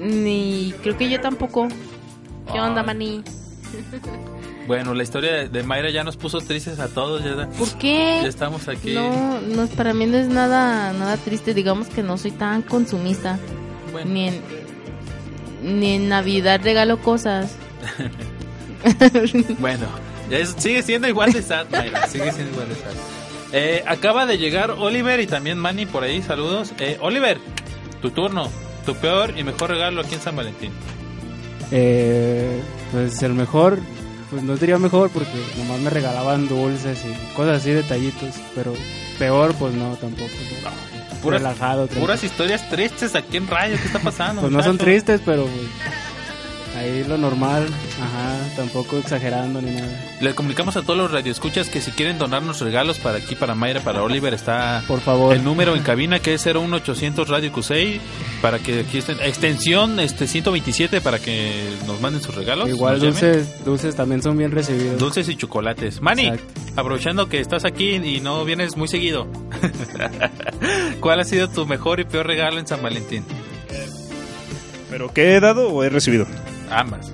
Ni 0.00 0.74
creo 0.82 0.96
que 0.96 1.08
yo 1.10 1.20
tampoco. 1.20 1.68
¿Qué 2.52 2.60
onda, 2.60 2.80
Ay. 2.80 2.86
maní? 2.86 3.24
Bueno, 4.66 4.94
la 4.94 5.02
historia 5.02 5.32
de- 5.32 5.48
de 5.48 5.62
Mayra 5.62 5.90
ya 5.90 6.04
nos 6.04 6.16
puso 6.16 6.40
tristes 6.40 6.78
a 6.80 6.88
todos. 6.88 7.22
Ya, 7.24 7.48
¿Por 7.50 7.68
qué? 7.78 8.20
ya 8.22 8.28
estamos 8.28 8.66
aquí. 8.68 8.94
No, 8.94 9.40
no, 9.40 9.66
para 9.68 9.94
mí 9.94 10.06
no 10.06 10.16
es 10.16 10.28
nada, 10.28 10.92
nada 10.92 11.16
triste. 11.18 11.54
Digamos 11.54 11.88
que 11.88 12.02
no 12.02 12.16
soy 12.18 12.30
tan 12.32 12.62
consumista. 12.62 13.38
Bueno, 13.92 14.10
Ni 14.10 14.28
en, 14.28 14.40
ni 15.62 15.94
en 15.94 16.08
Navidad 16.08 16.60
regalo 16.62 16.98
cosas. 17.00 17.54
bueno 19.58 19.86
es- 20.30 20.54
sigue 20.58 20.82
siendo 20.82 21.08
igual 21.08 21.32
de 21.32 21.42
sad, 21.42 21.66
Mayra. 21.70 22.06
Sigue 22.08 22.30
siendo 22.32 22.52
igual 22.52 22.68
de 22.68 22.74
sad. 22.76 22.92
Eh, 23.52 23.82
acaba 23.86 24.26
de 24.26 24.38
llegar 24.38 24.70
Oliver 24.70 25.18
y 25.18 25.26
también 25.26 25.58
Manny 25.58 25.86
por 25.86 26.04
ahí. 26.04 26.22
Saludos. 26.22 26.72
Eh, 26.78 26.98
Oliver, 27.00 27.38
tu 28.00 28.10
turno. 28.12 28.48
Tu 28.86 28.94
peor 28.94 29.34
y 29.36 29.42
mejor 29.42 29.70
regalo 29.70 30.00
aquí 30.02 30.14
en 30.14 30.20
San 30.20 30.36
Valentín. 30.36 30.70
Eh, 31.72 32.60
pues 32.92 33.22
el 33.22 33.34
mejor, 33.34 33.78
pues 34.30 34.42
no 34.42 34.56
diría 34.56 34.78
mejor 34.78 35.10
porque 35.10 35.30
nomás 35.58 35.80
me 35.80 35.90
regalaban 35.90 36.48
dulces 36.48 37.04
y 37.04 37.34
cosas 37.34 37.58
así, 37.62 37.70
detallitos, 37.72 38.34
pero 38.54 38.72
peor 39.18 39.52
pues 39.54 39.74
no 39.74 39.96
tampoco. 39.96 40.30
Puras, 41.22 41.42
Relajado. 41.42 41.80
tranquilo. 41.86 42.00
puras 42.00 42.24
historias 42.24 42.68
tristes 42.70 43.14
aquí 43.14 43.36
en 43.36 43.46
radio. 43.46 43.76
¿Qué 43.76 43.84
está 43.86 43.98
pasando? 43.98 44.40
Pues 44.42 44.52
no 44.52 44.62
son 44.62 44.78
tristes, 44.78 45.20
pero 45.24 45.44
pues, 45.44 45.66
ahí 46.76 47.04
lo 47.08 47.18
normal, 47.18 47.66
ajá, 48.00 48.38
tampoco 48.56 48.98
exagerando 48.98 49.60
ni 49.60 49.72
nada. 49.72 49.88
Le 50.20 50.34
comunicamos 50.34 50.76
a 50.76 50.82
todos 50.82 50.96
los 50.96 51.10
radioescuchas 51.10 51.68
que 51.68 51.80
si 51.80 51.90
quieren 51.90 52.18
donarnos 52.18 52.60
regalos 52.60 52.98
para 52.98 53.18
aquí, 53.18 53.34
para 53.34 53.54
Mayra, 53.54 53.80
para 53.80 54.02
Oliver, 54.02 54.32
está 54.34 54.82
Por 54.86 55.00
favor. 55.00 55.34
el 55.34 55.42
número 55.44 55.74
en 55.74 55.82
cabina 55.82 56.18
que 56.20 56.34
es 56.34 56.46
01800 56.46 57.28
Radio 57.28 57.52
Cusey 57.52 58.00
para 58.40 58.58
que 58.58 58.80
aquí 58.80 58.98
estén 58.98 59.18
extensión 59.20 59.98
este 60.00 60.26
127 60.26 61.00
para 61.00 61.18
que 61.18 61.52
nos 61.86 62.00
manden 62.00 62.22
sus 62.22 62.34
regalos. 62.34 62.68
Igual 62.68 62.96
llamen. 62.96 63.10
dulces, 63.12 63.64
dulces 63.64 63.96
también 63.96 64.22
son 64.22 64.36
bien 64.38 64.50
recibidos. 64.50 64.98
Dulces 64.98 65.28
y 65.28 65.36
chocolates. 65.36 66.00
Manny, 66.00 66.26
Exacto. 66.28 66.44
aprovechando 66.76 67.28
que 67.28 67.40
estás 67.40 67.64
aquí 67.64 67.96
y 67.96 68.20
no 68.20 68.44
vienes 68.44 68.76
muy 68.76 68.88
seguido, 68.88 69.26
¿cuál 71.00 71.20
ha 71.20 71.24
sido 71.24 71.48
tu 71.48 71.66
mejor 71.66 72.00
y 72.00 72.04
peor 72.04 72.26
regalo 72.26 72.58
en 72.58 72.66
San 72.66 72.82
Valentín? 72.82 73.24
¿Pero 74.90 75.12
qué 75.12 75.34
he 75.36 75.40
dado 75.40 75.68
o 75.68 75.84
he 75.84 75.88
recibido? 75.88 76.26
Ambas. 76.70 77.12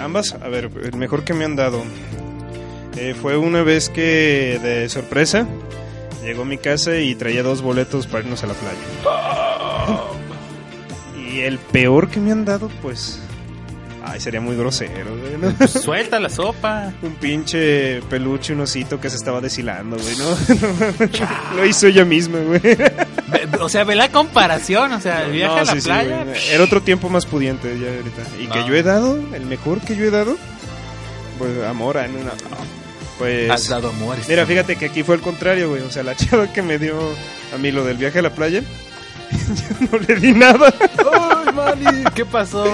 Ambas. 0.00 0.34
A 0.34 0.48
ver, 0.48 0.70
el 0.82 0.96
mejor 0.96 1.24
que 1.24 1.34
me 1.34 1.44
han 1.44 1.56
dado 1.56 1.82
eh, 2.96 3.14
fue 3.20 3.36
una 3.36 3.62
vez 3.62 3.88
que 3.88 4.58
de 4.62 4.88
sorpresa 4.88 5.46
llegó 6.22 6.42
a 6.42 6.46
mi 6.46 6.58
casa 6.58 6.98
y 6.98 7.14
traía 7.14 7.42
dos 7.42 7.62
boletos 7.62 8.06
para 8.06 8.24
irnos 8.24 8.42
a 8.42 8.46
la 8.46 8.54
playa. 8.54 8.78
Y 11.16 11.40
el 11.40 11.58
peor 11.58 12.08
que 12.08 12.20
me 12.20 12.32
han 12.32 12.44
dado, 12.44 12.70
pues... 12.82 13.20
Ay, 14.08 14.20
sería 14.20 14.40
muy 14.40 14.54
grosero, 14.56 15.16
güey, 15.16 15.36
¿no? 15.36 15.66
Suelta 15.66 16.20
la 16.20 16.28
sopa. 16.30 16.92
Un 17.02 17.16
pinche 17.16 18.00
peluche, 18.02 18.52
un 18.52 18.60
osito 18.60 19.00
que 19.00 19.10
se 19.10 19.16
estaba 19.16 19.40
deshilando, 19.40 19.96
güey, 19.96 20.16
¿no? 20.16 21.56
Lo 21.56 21.66
hizo 21.66 21.88
ella 21.88 22.04
misma, 22.04 22.38
güey. 22.38 22.60
O 23.60 23.68
sea, 23.68 23.82
ve 23.82 23.96
la 23.96 24.10
comparación, 24.10 24.92
o 24.92 25.00
sea, 25.00 25.24
el 25.24 25.32
viaje 25.32 25.54
No, 25.54 25.60
a 25.60 25.64
la 25.64 25.72
sí, 25.72 25.80
playa. 25.80 26.24
Era 26.50 26.62
otro 26.62 26.82
tiempo 26.82 27.08
más 27.08 27.26
pudiente 27.26 27.76
ya 27.80 27.88
ahorita. 27.88 28.22
Y 28.40 28.46
que 28.46 28.68
yo 28.68 28.74
he 28.76 28.82
dado, 28.84 29.18
el 29.34 29.44
mejor 29.46 29.80
que 29.80 29.96
yo 29.96 30.04
he 30.04 30.10
dado, 30.10 30.36
pues 31.38 31.64
amor, 31.64 31.98
ah, 31.98 32.06
no, 32.06 32.18
no. 32.22 32.30
Pues 33.18 33.50
Has 33.50 33.68
dado 33.68 33.88
amor. 33.88 34.16
mira, 34.28 34.46
fíjate 34.46 34.76
que 34.76 34.86
aquí 34.86 35.02
fue 35.02 35.16
al 35.16 35.20
contrario, 35.20 35.70
güey. 35.70 35.82
O 35.82 35.90
sea, 35.90 36.02
la 36.04 36.14
chava 36.16 36.52
que 36.52 36.62
me 36.62 36.78
dio 36.78 36.96
a 37.52 37.58
mí 37.58 37.72
lo 37.72 37.84
del 37.84 37.96
viaje 37.96 38.20
a 38.20 38.22
la 38.22 38.30
playa, 38.34 38.60
yo 39.32 39.86
no 39.90 39.98
le 39.98 40.14
di 40.16 40.32
nada. 40.32 40.72
¡Ay, 41.12 41.52
Manny! 41.54 42.04
¿Qué 42.14 42.24
pasó? 42.24 42.64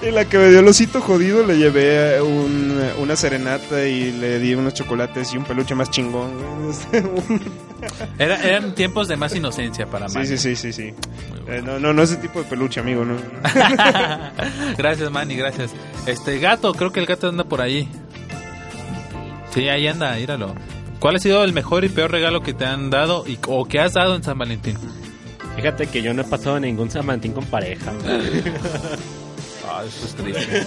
Y 0.00 0.10
la 0.12 0.24
que 0.26 0.38
me 0.38 0.48
dio 0.48 0.60
el 0.60 0.68
osito 0.68 1.00
jodido 1.00 1.44
le 1.44 1.58
llevé 1.58 2.22
un- 2.22 2.80
una 3.00 3.16
serenata 3.16 3.84
y 3.86 4.12
le 4.12 4.38
di 4.38 4.54
unos 4.54 4.72
chocolates 4.74 5.34
y 5.34 5.36
un 5.36 5.44
peluche 5.44 5.74
más 5.74 5.90
chingón. 5.90 6.30
Este, 6.68 7.02
Era- 8.18 8.42
eran 8.42 8.74
tiempos 8.74 9.06
de 9.08 9.16
más 9.16 9.34
inocencia 9.34 9.86
para 9.86 10.08
Sí, 10.08 10.14
Manny. 10.18 10.26
sí, 10.28 10.36
sí, 10.38 10.56
sí, 10.56 10.72
sí. 10.72 10.94
Eh, 11.48 11.62
no, 11.64 11.78
no, 11.78 11.92
no 11.92 12.02
ese 12.02 12.16
tipo 12.16 12.40
de 12.40 12.44
peluche, 12.44 12.80
amigo, 12.80 13.04
no. 13.04 13.14
gracias, 14.76 15.10
Manny, 15.10 15.36
gracias. 15.36 15.70
Este 16.06 16.38
gato, 16.40 16.74
creo 16.74 16.90
que 16.92 17.00
el 17.00 17.06
gato 17.06 17.28
anda 17.28 17.44
por 17.44 17.60
ahí. 17.60 17.88
Sí, 19.54 19.68
ahí 19.68 19.86
anda, 19.86 20.14
míralo. 20.16 20.54
¿Cuál 20.98 21.16
ha 21.16 21.18
sido 21.20 21.42
el 21.44 21.52
mejor 21.52 21.84
y 21.84 21.88
peor 21.88 22.10
regalo 22.10 22.42
que 22.42 22.52
te 22.52 22.64
han 22.66 22.90
dado 22.90 23.24
y, 23.26 23.38
o 23.46 23.64
que 23.64 23.78
has 23.80 23.94
dado 23.94 24.14
en 24.16 24.22
San 24.24 24.36
Valentín? 24.38 24.76
Fíjate 25.56 25.86
que 25.86 26.02
yo 26.02 26.12
no 26.14 26.22
he 26.22 26.24
pasado 26.24 26.58
ningún 26.60 26.90
San 26.90 27.06
Valentín 27.06 27.32
con 27.32 27.44
pareja. 27.46 27.92
Ah, 29.70 29.84
eso 29.86 30.06
es 30.06 30.14
triste. 30.14 30.66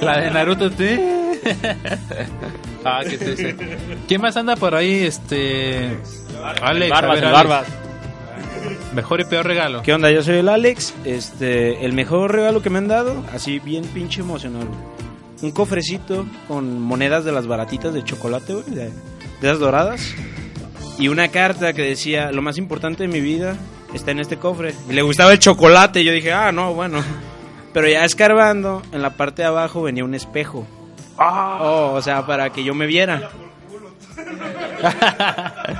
La 0.04 0.20
de 0.20 0.30
Naruto, 0.30 0.70
sí. 0.70 0.98
ah, 2.84 3.02
qué 3.08 3.18
triste. 3.18 3.56
¿Quién 4.08 4.20
más 4.20 4.36
anda 4.36 4.56
por 4.56 4.74
ahí? 4.74 5.04
Este. 5.04 5.98
Alex. 6.62 6.90
Barbas, 6.90 7.10
a 7.10 7.14
ver, 7.14 7.24
el 7.24 7.34
Alex. 7.34 7.48
Barbas. 7.48 7.66
Mejor 8.94 9.20
y 9.20 9.24
peor 9.24 9.46
regalo. 9.46 9.82
¿Qué 9.82 9.92
onda? 9.92 10.10
Yo 10.10 10.22
soy 10.22 10.36
el 10.36 10.48
Alex. 10.48 10.94
Este, 11.04 11.84
el 11.84 11.92
mejor 11.92 12.32
regalo 12.32 12.62
que 12.62 12.70
me 12.70 12.78
han 12.78 12.88
dado, 12.88 13.24
así 13.32 13.58
bien 13.58 13.84
pinche 13.84 14.20
emocional. 14.20 14.66
Un 15.42 15.50
cofrecito 15.50 16.26
con 16.48 16.80
monedas 16.80 17.24
de 17.24 17.32
las 17.32 17.46
baratitas 17.46 17.92
de 17.92 18.04
chocolate, 18.04 18.54
güey, 18.54 18.70
de, 18.70 18.84
de 18.84 18.90
esas 19.42 19.58
doradas. 19.58 20.14
Y 20.98 21.08
una 21.08 21.28
carta 21.28 21.72
que 21.72 21.82
decía, 21.82 22.30
lo 22.32 22.42
más 22.42 22.58
importante 22.58 23.02
de 23.02 23.08
mi 23.08 23.20
vida 23.20 23.56
está 23.94 24.10
en 24.10 24.20
este 24.20 24.36
cofre. 24.36 24.74
Y 24.88 24.92
le 24.92 25.02
gustaba 25.02 25.32
el 25.32 25.38
chocolate. 25.38 26.00
Y 26.00 26.04
yo 26.04 26.12
dije, 26.12 26.32
ah, 26.32 26.52
no, 26.52 26.74
bueno. 26.74 27.02
Pero 27.72 27.88
ya 27.88 28.04
escarbando, 28.04 28.82
en 28.92 29.02
la 29.02 29.10
parte 29.10 29.42
de 29.42 29.48
abajo 29.48 29.82
venía 29.82 30.04
un 30.04 30.14
espejo. 30.14 30.66
Oh, 31.18 31.92
o 31.94 32.02
sea, 32.02 32.26
para 32.26 32.50
que 32.50 32.64
yo 32.64 32.74
me 32.74 32.86
viera. 32.86 33.30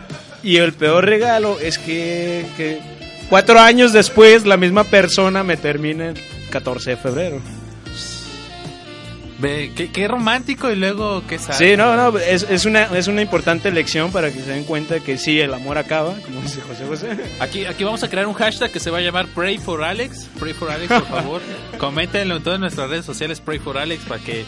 y 0.43 0.57
el 0.57 0.73
peor 0.73 1.05
regalo 1.05 1.59
es 1.61 1.79
que, 1.79 2.47
que 2.57 2.81
cuatro 3.29 3.59
años 3.61 3.93
después 3.93 4.47
la 4.47 4.57
misma 4.57 4.85
persona 4.85 5.43
me 5.43 5.57
termina 5.57 6.09
el 6.09 6.21
14 6.51 6.91
de 6.91 6.97
febrero. 6.97 7.41
Ve, 9.43 9.73
qué, 9.75 9.91
qué 9.91 10.07
romántico 10.07 10.71
y 10.71 10.77
luego 10.77 11.25
qué 11.27 11.37
sad. 11.37 11.55
Sí, 11.55 11.77
no, 11.77 11.97
no, 11.97 12.17
es, 12.17 12.47
es, 12.49 12.65
una, 12.65 12.85
es 12.97 13.09
una 13.09 13.23
importante 13.23 13.73
lección 13.73 14.13
para 14.13 14.31
que 14.33 14.39
se 14.41 14.53
den 14.53 14.63
cuenta 14.63 15.01
que 15.01 15.19
sí, 15.19 15.41
el 15.41 15.53
amor 15.53 15.79
acaba, 15.79 16.15
como 16.25 16.41
dice 16.41 16.61
José 16.61 16.87
José. 16.87 17.09
Aquí, 17.41 17.65
aquí 17.65 17.83
vamos 17.83 18.05
a 18.05 18.09
crear 18.09 18.29
un 18.29 18.35
hashtag 18.35 18.71
que 18.71 18.79
se 18.79 18.93
va 18.93 18.99
a 18.99 19.01
llamar 19.01 19.27
Pray 19.35 19.59
for 19.59 19.83
Alex. 19.83 20.29
Pray 20.39 20.53
for 20.53 20.71
Alex, 20.71 20.93
por 20.93 21.07
favor. 21.09 21.43
Coméntenlo 21.79 22.37
en 22.37 22.43
todas 22.45 22.61
nuestras 22.61 22.89
redes 22.89 23.05
sociales, 23.05 23.41
Pray 23.41 23.59
for 23.59 23.79
Alex, 23.79 24.05
para 24.05 24.23
que, 24.23 24.45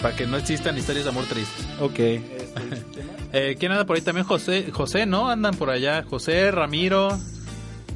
para 0.00 0.16
que 0.16 0.26
no 0.26 0.38
existan 0.38 0.78
historias 0.78 1.04
de 1.04 1.10
amor 1.10 1.24
tristes. 1.26 1.66
Ok. 1.78 1.98
Eh, 3.34 3.56
¿Quién 3.58 3.72
anda 3.72 3.86
por 3.86 3.96
ahí 3.96 4.02
también? 4.02 4.26
José, 4.26 4.66
José, 4.72 5.06
¿no? 5.06 5.30
Andan 5.30 5.54
por 5.54 5.70
allá. 5.70 6.02
José, 6.02 6.50
Ramiro. 6.50 7.18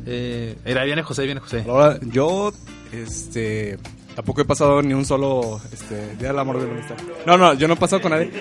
Eh, 0.07 0.57
era, 0.65 0.83
viene 0.85 1.03
José, 1.03 1.27
viene 1.27 1.43
José. 1.43 1.63
Ahora, 1.69 1.99
yo, 2.01 2.55
este, 2.91 3.77
tampoco 4.17 4.41
he 4.41 4.45
pasado 4.45 4.83
ni 4.83 4.93
un 4.95 5.05
solo, 5.05 5.61
este, 5.73 6.17
Día 6.17 6.29
del 6.29 6.39
Amor 6.41 6.59
de 6.59 6.67
la 6.67 6.73
Amistad. 6.73 6.97
No, 7.25 7.37
no, 7.39 7.55
yo 7.55 7.69
no 7.69 7.75
he 7.75 7.77
pasado 7.77 8.03
con 8.03 8.11
nadie, 8.11 8.33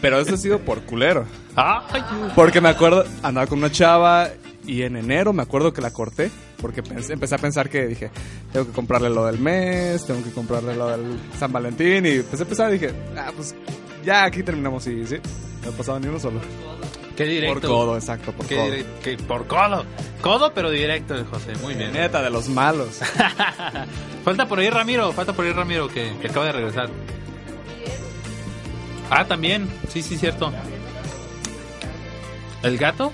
pero 0.00 0.20
eso 0.20 0.34
ha 0.34 0.38
sido 0.38 0.60
por 0.60 0.82
culero. 0.82 1.24
Porque 2.36 2.60
me 2.60 2.68
acuerdo, 2.68 3.04
andaba 3.24 3.48
con 3.48 3.58
una 3.58 3.72
chava 3.72 4.28
y 4.64 4.82
en 4.82 4.96
enero 4.96 5.32
me 5.32 5.42
acuerdo 5.42 5.72
que 5.72 5.80
la 5.80 5.90
corté. 5.90 6.30
Porque 6.60 6.82
pensé- 6.82 7.12
empecé 7.12 7.34
a 7.34 7.38
pensar 7.38 7.68
que 7.68 7.86
dije, 7.86 8.10
tengo 8.52 8.66
que 8.66 8.72
comprarle 8.72 9.10
lo 9.10 9.26
del 9.26 9.38
mes, 9.38 10.06
tengo 10.06 10.22
que 10.24 10.30
comprarle 10.30 10.74
lo 10.74 10.88
del 10.88 11.18
San 11.38 11.52
Valentín. 11.52 12.06
Y 12.06 12.10
empecé 12.12 12.44
a 12.44 12.46
pensar 12.46 12.70
y 12.70 12.78
dije, 12.78 12.94
ah, 13.16 13.30
pues 13.36 13.54
ya 14.04 14.24
aquí 14.24 14.42
terminamos. 14.42 14.86
Y 14.86 15.06
sí, 15.06 15.16
no 15.62 15.68
he 15.70 15.72
pasado 15.72 16.00
ni 16.00 16.06
uno 16.08 16.18
solo. 16.18 16.40
Qué 17.16 17.24
directo. 17.24 17.60
Por 17.60 17.68
codo, 17.70 17.96
exacto, 17.96 18.32
por 18.32 18.46
Qué 18.46 18.56
codo. 18.56 18.70
qué- 19.02 19.16
por 19.16 19.46
codo. 19.46 19.84
Codo, 20.20 20.52
pero 20.54 20.70
directo 20.70 21.14
de 21.14 21.24
José. 21.24 21.52
Muy 21.62 21.74
bien. 21.74 21.92
Neta, 21.92 22.22
de 22.22 22.30
los 22.30 22.48
malos. 22.48 23.00
Falta 24.24 24.46
por 24.48 24.58
ahí 24.58 24.68
Ramiro, 24.70 25.12
falta 25.12 25.32
por 25.32 25.44
ahí 25.44 25.52
Ramiro 25.52 25.86
que, 25.88 26.12
que 26.20 26.26
acaba 26.28 26.46
de 26.46 26.52
regresar. 26.52 26.88
Ah, 29.08 29.24
también, 29.24 29.68
sí, 29.88 30.02
sí, 30.02 30.16
cierto. 30.18 30.52
¿El 32.62 32.76
gato? 32.78 33.12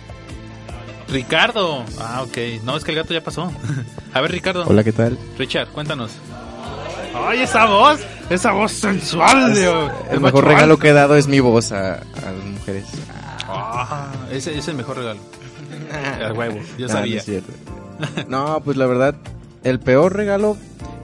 Ricardo. 1.09 1.85
Ah, 2.01 2.23
ok. 2.23 2.63
No, 2.65 2.77
es 2.77 2.85
que 2.85 2.93
el 2.93 2.97
gato 2.97 3.13
ya 3.13 3.23
pasó. 3.23 3.53
A 4.15 4.21
ver, 4.23 4.31
Ricardo. 4.33 4.65
Hola, 4.67 4.83
¿qué 4.85 4.93
tal? 4.93 5.19
Richard, 5.39 5.69
cuéntanos. 5.69 6.13
¡Ay, 7.15 7.41
esa 7.43 7.67
voz! 7.67 8.01
¡Esa 8.31 8.53
voz 8.53 8.73
sensual! 8.73 9.55
de- 9.55 9.91
El 10.11 10.21
mejor 10.21 10.47
regalo 10.47 10.79
que 10.79 10.89
he 10.89 10.93
dado 10.95 11.17
es 11.17 11.27
mi 11.29 11.41
voz 11.41 11.71
a, 11.73 11.97
a 11.97 12.01
las 12.33 12.45
mujeres. 12.45 12.85
Ah, 13.55 14.13
ese 14.31 14.57
es 14.59 14.69
el 14.69 14.77
mejor 14.77 14.97
regalo. 14.99 15.21
A 16.29 16.33
huevo, 16.33 16.59
yo 16.79 16.87
Ah, 16.87 16.89
no 16.89 16.89
sabía. 16.89 17.23
No, 18.29 18.61
pues 18.65 18.77
la 18.77 18.87
verdad, 18.87 19.15
el 19.65 19.79
peor 19.79 20.17
regalo 20.17 20.57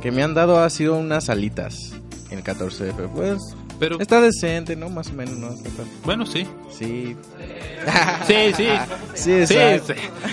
que 0.03 0.11
me 0.11 0.23
han 0.23 0.35
dado 0.35 0.61
ha 0.61 0.69
sido 0.71 0.97
unas 0.97 1.29
alitas 1.29 1.93
el 2.31 2.43
14 2.43 2.85
de 2.85 2.93
febrero. 2.93 3.13
Pues 3.15 3.39
Pero, 3.79 4.01
está 4.01 4.21
decente, 4.21 4.75
¿no? 4.75 4.89
Más 4.91 5.09
o 5.11 5.13
menos, 5.13 5.37
¿no? 5.37 5.51
Está 5.51 5.69
tan- 5.71 5.89
bueno, 6.05 6.27
sí. 6.27 6.47
Sí. 6.77 7.17
Sí, 8.27 8.53
sí. 8.57 8.69
Sí, 9.15 9.47
Sí, 9.47 9.57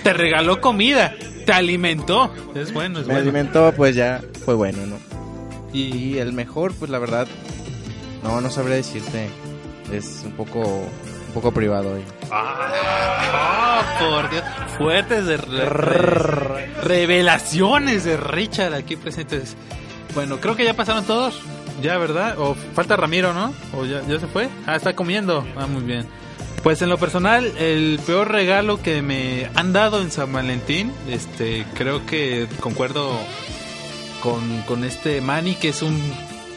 te 0.03 0.13
regaló 0.13 0.61
comida, 0.61 1.13
te 1.45 1.51
alimentó. 1.53 2.31
Es 2.55 2.71
bueno, 2.73 2.99
es 2.99 3.07
Me 3.07 3.13
bueno. 3.13 3.29
alimentó, 3.29 3.73
pues 3.75 3.95
ya 3.95 4.21
fue 4.43 4.53
bueno, 4.55 4.85
¿no? 4.85 4.97
Y 5.73 5.81
Y 6.13 6.17
el 6.19 6.33
mejor, 6.33 6.73
pues 6.73 6.89
la 6.91 6.99
verdad, 6.99 7.27
no, 8.23 8.41
no 8.41 8.49
sabría 8.51 8.75
decirte. 8.77 9.27
Es 9.91 10.21
un 10.25 10.31
poco, 10.33 10.83
poco 11.35 11.51
privado 11.51 11.93
hoy. 11.93 12.01
Ah, 12.31 13.83
por 13.99 14.29
Dios. 14.31 14.43
Fuertes 14.77 15.25
de 15.25 15.37
re- 15.37 15.69
re- 15.69 16.67
revelaciones 16.83 18.03
de 18.03 18.17
Richard 18.17 18.73
aquí 18.73 18.95
presentes. 18.95 19.55
Bueno, 20.13 20.37
creo 20.39 20.55
que 20.55 20.65
ya 20.65 20.73
pasaron 20.73 21.05
todos. 21.05 21.39
Ya, 21.81 21.97
¿verdad? 21.97 22.39
O 22.39 22.55
falta 22.73 22.95
Ramiro, 22.95 23.33
¿no? 23.33 23.53
O 23.77 23.85
ya, 23.85 24.01
ya 24.07 24.19
se 24.19 24.27
fue. 24.27 24.47
Ah, 24.65 24.75
está 24.75 24.95
comiendo. 24.95 25.45
Ah, 25.57 25.67
muy 25.67 25.83
bien. 25.83 26.07
Pues 26.63 26.81
en 26.81 26.89
lo 26.89 26.97
personal, 26.97 27.45
el 27.59 27.99
peor 28.07 28.31
regalo 28.31 28.81
que 28.81 29.01
me 29.03 29.49
han 29.55 29.71
dado 29.73 30.01
en 30.01 30.09
San 30.09 30.31
Valentín, 30.33 30.91
este, 31.09 31.65
creo 31.75 32.05
que 32.07 32.47
concuerdo 32.59 33.11
con, 34.23 34.61
con 34.63 34.83
este 34.83 35.21
Manny, 35.21 35.55
que 35.55 35.69
es 35.69 35.81
un 35.83 36.01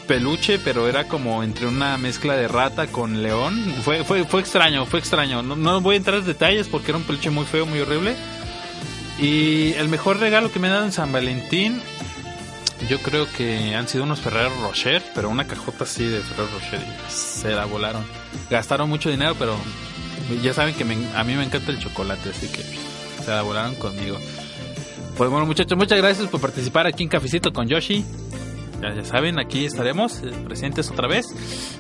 peluche, 0.09 0.59
pero 0.59 0.89
era 0.89 1.05
como 1.05 1.45
entre 1.45 1.67
una 1.67 1.97
mezcla 1.99 2.35
de 2.35 2.49
rata 2.49 2.89
con 2.89 3.23
león. 3.23 3.55
Fue, 3.85 4.03
fue, 4.03 4.25
fue 4.25 4.41
extraño, 4.41 4.87
fue 4.87 4.99
extraño. 4.99 5.43
No, 5.45 5.55
no 5.55 5.81
voy 5.81 5.95
a 5.95 5.99
entrar 5.99 6.19
en 6.19 6.25
detalles 6.25 6.67
porque 6.67 6.91
era 6.91 6.99
un 6.99 7.05
peluche 7.05 7.31
muy 7.31 7.45
feo, 7.45 7.67
muy 7.67 7.79
horrible. 7.79 8.17
Y 9.21 9.75
el 9.75 9.89
mejor 9.89 10.19
regalo 10.19 10.51
que 10.51 10.59
me 10.59 10.69
han 10.69 10.75
dado 10.75 10.87
en 10.87 10.93
San 10.93 11.13
Valentín, 11.13 11.81
yo 12.89 12.99
creo 13.01 13.31
que 13.31 13.75
han 13.75 13.87
sido 13.87 14.05
unos 14.05 14.21
Ferrero 14.21 14.51
Rocher, 14.63 15.03
pero 15.15 15.29
una 15.29 15.47
cajota 15.47 15.85
así 15.85 16.05
de 16.05 16.21
Ferrero 16.21 16.49
Rocher 16.55 16.81
y 16.81 17.13
se 17.13 17.51
la 17.51 17.67
volaron. 17.67 18.05
Gastaron 18.51 18.89
mucho 18.89 19.11
dinero, 19.11 19.37
pero 19.39 19.57
ya 20.43 20.55
saben 20.55 20.75
que 20.75 20.85
a 20.85 21.25
mí 21.25 21.35
me 21.37 21.45
encanta 21.45 21.71
el 21.71 21.79
chocolate, 21.79 22.31
así 22.31 22.49
que 22.49 22.63
se 23.25 23.31
la 23.31 23.43
volaron 23.43 23.75
conmigo. 23.75 24.19
Pues 25.17 25.29
bueno, 25.31 25.47
muchachos, 25.47 25.77
muchas 25.77 25.99
gracias 25.99 26.29
por 26.29 26.41
participar 26.41 26.87
aquí 26.87 27.03
en 27.03 27.09
Cafecito 27.09 27.53
con 27.53 27.67
Yoshi. 27.67 28.05
Ya, 28.83 28.95
ya 28.95 29.05
saben, 29.05 29.41
aquí 29.41 29.65
estaremos 29.65 30.23
eh, 30.23 30.31
presentes 30.47 30.91
otra 30.91 31.09
vez. 31.09 31.27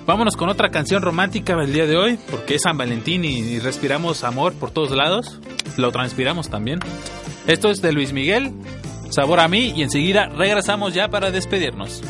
Vámonos 0.06 0.36
con 0.36 0.48
otra 0.48 0.70
canción 0.70 1.02
romántica 1.02 1.54
el 1.54 1.72
día 1.72 1.86
de 1.86 1.96
hoy, 1.96 2.18
porque 2.30 2.56
es 2.56 2.62
San 2.62 2.76
Valentín 2.76 3.24
y, 3.24 3.38
y 3.38 3.58
respiramos 3.60 4.24
amor 4.24 4.52
por 4.54 4.70
todos 4.70 4.90
lados. 4.90 5.40
Lo 5.76 5.92
transpiramos 5.92 6.48
también. 6.48 6.80
Esto 7.46 7.70
es 7.70 7.80
de 7.80 7.92
Luis 7.92 8.12
Miguel, 8.12 8.52
Sabor 9.10 9.40
a 9.40 9.48
mí, 9.48 9.72
y 9.74 9.82
enseguida 9.82 10.26
regresamos 10.26 10.92
ya 10.92 11.08
para 11.08 11.30
despedirnos. 11.30 12.02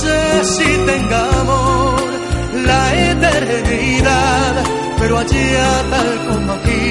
Sé 0.00 0.44
si 0.54 0.70
tengamos 0.86 2.02
la 2.68 2.82
eternidad, 3.10 4.54
pero 4.98 5.18
allá 5.18 5.70
tal 5.90 6.10
como 6.28 6.52
aquí, 6.52 6.86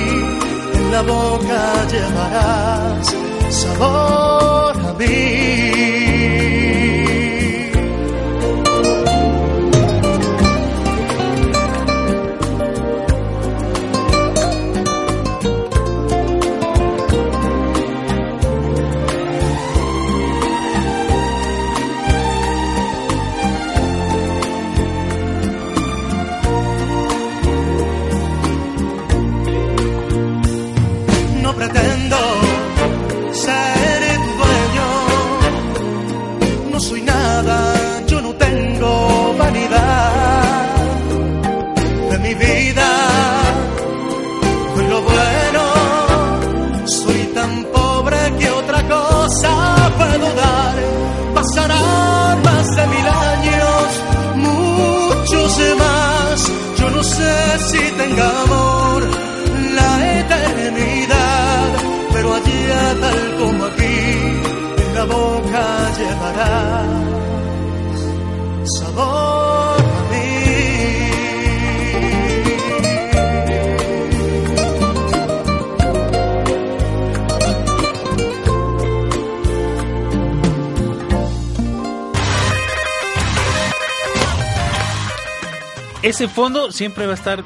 en 0.78 0.92
la 0.92 1.02
boca 1.02 1.62
llevarás 1.92 3.16
sabor 3.50 4.74
a 4.90 4.94
mí. 5.00 5.71
Sé 57.16 57.60
si 57.70 57.84
tengamos 58.02 59.04
la 59.78 59.92
eternidad, 60.20 61.68
pero 62.14 62.28
allá 62.34 62.84
tal 63.04 63.22
como 63.40 63.66
aquí, 63.66 64.00
en 64.84 64.96
la 64.96 65.06
boca 65.06 65.64
llevarás 65.98 67.01
Ese 86.02 86.28
fondo 86.28 86.72
siempre 86.72 87.06
va 87.06 87.12
a 87.14 87.16
estar 87.16 87.44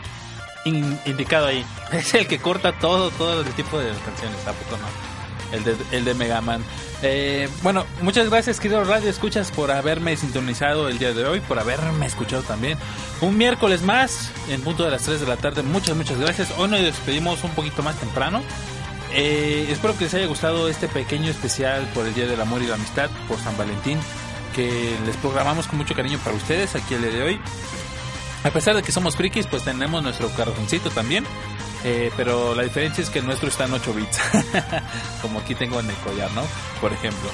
in- 0.65 0.99
indicado 1.05 1.47
ahí. 1.47 1.65
Es 1.91 2.13
el 2.13 2.27
que 2.27 2.39
corta 2.39 2.73
todo, 2.79 3.11
todo 3.11 3.41
el 3.41 3.47
tipo 3.53 3.77
de 3.79 3.89
canciones, 4.05 4.37
¿a 4.47 4.53
poco 4.53 4.77
no? 4.77 5.55
El 5.55 5.63
de, 5.63 5.75
el 5.91 6.05
de 6.05 6.13
Mega 6.15 6.41
Man. 6.41 6.63
Eh, 7.03 7.47
bueno, 7.61 7.85
muchas 8.01 8.29
gracias, 8.29 8.59
querido 8.59 8.83
Radio 8.83 9.09
Escuchas, 9.09 9.51
por 9.51 9.69
haberme 9.71 10.17
sintonizado 10.17 10.89
el 10.89 10.97
día 10.97 11.13
de 11.13 11.23
hoy, 11.25 11.39
por 11.39 11.59
haberme 11.59 12.05
escuchado 12.07 12.41
también. 12.41 12.77
Un 13.21 13.37
miércoles 13.37 13.83
más, 13.83 14.31
en 14.49 14.61
punto 14.61 14.83
de 14.83 14.91
las 14.91 15.03
3 15.03 15.19
de 15.21 15.27
la 15.27 15.37
tarde. 15.37 15.61
Muchas, 15.61 15.95
muchas 15.95 16.17
gracias. 16.17 16.49
Hoy 16.57 16.67
nos 16.69 16.81
despedimos 16.81 17.43
un 17.43 17.51
poquito 17.51 17.83
más 17.83 17.95
temprano. 17.99 18.41
Eh, 19.13 19.67
espero 19.69 19.95
que 19.97 20.05
les 20.05 20.13
haya 20.15 20.25
gustado 20.25 20.67
este 20.67 20.87
pequeño 20.87 21.29
especial 21.29 21.83
por 21.93 22.05
el 22.07 22.13
Día 22.15 22.25
del 22.25 22.41
Amor 22.41 22.61
y 22.63 22.67
la 22.67 22.75
Amistad, 22.75 23.09
por 23.27 23.39
San 23.39 23.55
Valentín, 23.55 23.99
que 24.55 24.97
les 25.05 25.15
programamos 25.17 25.67
con 25.67 25.77
mucho 25.77 25.93
cariño 25.93 26.17
para 26.23 26.35
ustedes 26.35 26.75
aquí 26.75 26.95
el 26.95 27.01
de 27.03 27.21
hoy. 27.23 27.41
A 28.45 28.51
pesar 28.51 28.75
de 28.75 28.83
que 28.83 28.91
somos 28.91 29.15
frikis, 29.15 29.47
pues 29.47 29.63
tenemos 29.63 30.03
nuestro 30.03 30.29
carroncito 30.29 30.91
también. 30.91 31.25
eh, 31.83 32.11
pero 32.15 32.53
la 32.53 32.61
diferencia 32.63 33.03
es 33.03 33.09
que 33.09 33.19
el 33.19 33.25
nuestro 33.25 33.49
está 33.49 33.65
en 33.65 33.73
8 33.73 33.93
bits. 33.93 34.19
Como 35.21 35.39
aquí 35.39 35.55
tengo 35.55 35.79
en 35.79 35.89
el 35.89 35.95
collar, 35.97 36.31
¿no? 36.31 36.43
Por 36.79 36.93
ejemplo. 36.93 37.29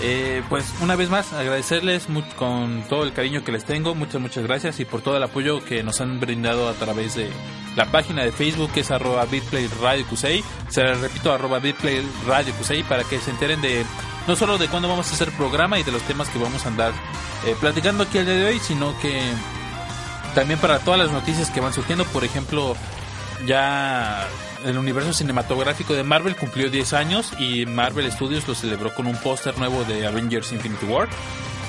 Eh, 0.00 0.42
pues 0.48 0.74
una 0.80 0.96
vez 0.96 1.08
más 1.08 1.32
agradecerles 1.32 2.06
con 2.36 2.84
todo 2.88 3.02
el 3.02 3.14
cariño 3.14 3.44
que 3.44 3.52
les 3.52 3.64
tengo, 3.64 3.94
muchas 3.94 4.20
muchas 4.20 4.44
gracias 4.44 4.78
y 4.78 4.84
por 4.84 5.00
todo 5.00 5.16
el 5.16 5.22
apoyo 5.22 5.64
que 5.64 5.82
nos 5.82 6.02
han 6.02 6.20
brindado 6.20 6.68
a 6.68 6.74
través 6.74 7.14
de 7.14 7.30
la 7.76 7.90
página 7.90 8.22
de 8.22 8.30
Facebook 8.30 8.70
que 8.72 8.80
es 8.80 8.90
arroba 8.90 9.24
Bitplay 9.24 9.66
Radio 9.80 10.04
Cusey, 10.06 10.44
se 10.68 10.82
les 10.82 11.00
repito 11.00 11.32
arroba 11.32 11.60
Bitplay 11.60 12.06
Radio 12.26 12.52
Cusey 12.54 12.82
para 12.82 13.04
que 13.04 13.18
se 13.20 13.30
enteren 13.30 13.62
de 13.62 13.86
no 14.28 14.36
solo 14.36 14.58
de 14.58 14.68
cuándo 14.68 14.86
vamos 14.86 15.10
a 15.10 15.14
hacer 15.14 15.30
programa 15.32 15.78
y 15.78 15.82
de 15.82 15.92
los 15.92 16.02
temas 16.02 16.28
que 16.28 16.38
vamos 16.38 16.66
a 16.66 16.68
andar 16.68 16.92
eh, 17.46 17.56
platicando 17.58 18.04
aquí 18.04 18.18
el 18.18 18.26
día 18.26 18.34
de 18.34 18.44
hoy, 18.44 18.58
sino 18.58 18.98
que 19.00 19.18
también 20.36 20.60
para 20.60 20.78
todas 20.78 21.00
las 21.00 21.10
noticias 21.10 21.50
que 21.50 21.60
van 21.60 21.72
surgiendo, 21.72 22.04
por 22.04 22.22
ejemplo, 22.22 22.76
ya 23.46 24.28
el 24.64 24.78
universo 24.78 25.12
cinematográfico 25.12 25.94
de 25.94 26.02
Marvel 26.04 26.36
cumplió 26.36 26.70
10 26.70 26.92
años 26.92 27.32
y 27.38 27.66
Marvel 27.66 28.10
Studios 28.12 28.46
lo 28.46 28.54
celebró 28.54 28.94
con 28.94 29.06
un 29.06 29.16
póster 29.16 29.58
nuevo 29.58 29.82
de 29.84 30.06
Avengers 30.06 30.52
Infinity 30.52 30.86
War. 30.86 31.08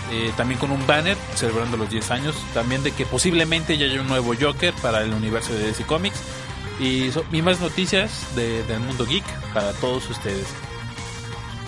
eh, 0.09 0.31
también 0.37 0.57
con 0.57 0.71
un 0.71 0.87
banner 0.87 1.17
celebrando 1.35 1.75
los 1.75 1.89
10 1.89 2.11
años. 2.11 2.35
También 2.53 2.81
de 2.81 2.91
que 2.93 3.05
posiblemente 3.05 3.77
ya 3.77 3.87
haya 3.87 3.99
un 3.99 4.07
nuevo 4.07 4.33
Joker 4.39 4.73
para 4.81 5.01
el 5.01 5.11
universo 5.13 5.51
de 5.53 5.65
DC 5.67 5.83
Comics. 5.83 6.17
Y, 6.79 7.11
más 7.41 7.59
noticias 7.59 8.25
de- 8.35 8.63
del 8.63 8.79
mundo 8.79 9.05
geek 9.05 9.25
para 9.53 9.73
todos 9.73 10.09
ustedes. 10.09 10.45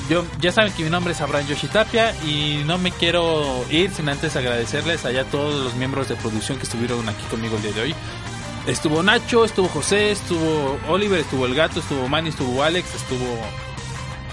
Yo, 0.09 0.25
ya 0.41 0.51
saben 0.51 0.73
que 0.73 0.83
mi 0.83 0.89
nombre 0.89 1.13
es 1.13 1.21
Abraham 1.21 1.45
Yoshitapia 1.45 2.15
y 2.25 2.63
no 2.65 2.79
me 2.79 2.91
quiero 2.91 3.63
ir 3.69 3.91
sin 3.91 4.09
antes 4.09 4.35
agradecerles 4.35 5.05
allá 5.05 5.21
a 5.21 5.25
todos 5.25 5.63
los 5.63 5.75
miembros 5.75 6.09
de 6.09 6.15
producción 6.15 6.57
que 6.57 6.63
estuvieron 6.63 7.07
aquí 7.07 7.23
conmigo 7.29 7.57
el 7.57 7.61
día 7.61 7.73
de 7.73 7.81
hoy. 7.81 7.95
Estuvo 8.65 9.03
Nacho, 9.03 9.45
estuvo 9.45 9.67
José, 9.67 10.09
estuvo 10.09 10.79
Oliver, 10.87 11.19
estuvo 11.19 11.45
el 11.45 11.53
gato, 11.53 11.79
estuvo 11.79 12.07
Manny, 12.07 12.29
estuvo 12.29 12.63
Alex, 12.63 12.95
estuvo 12.95 13.37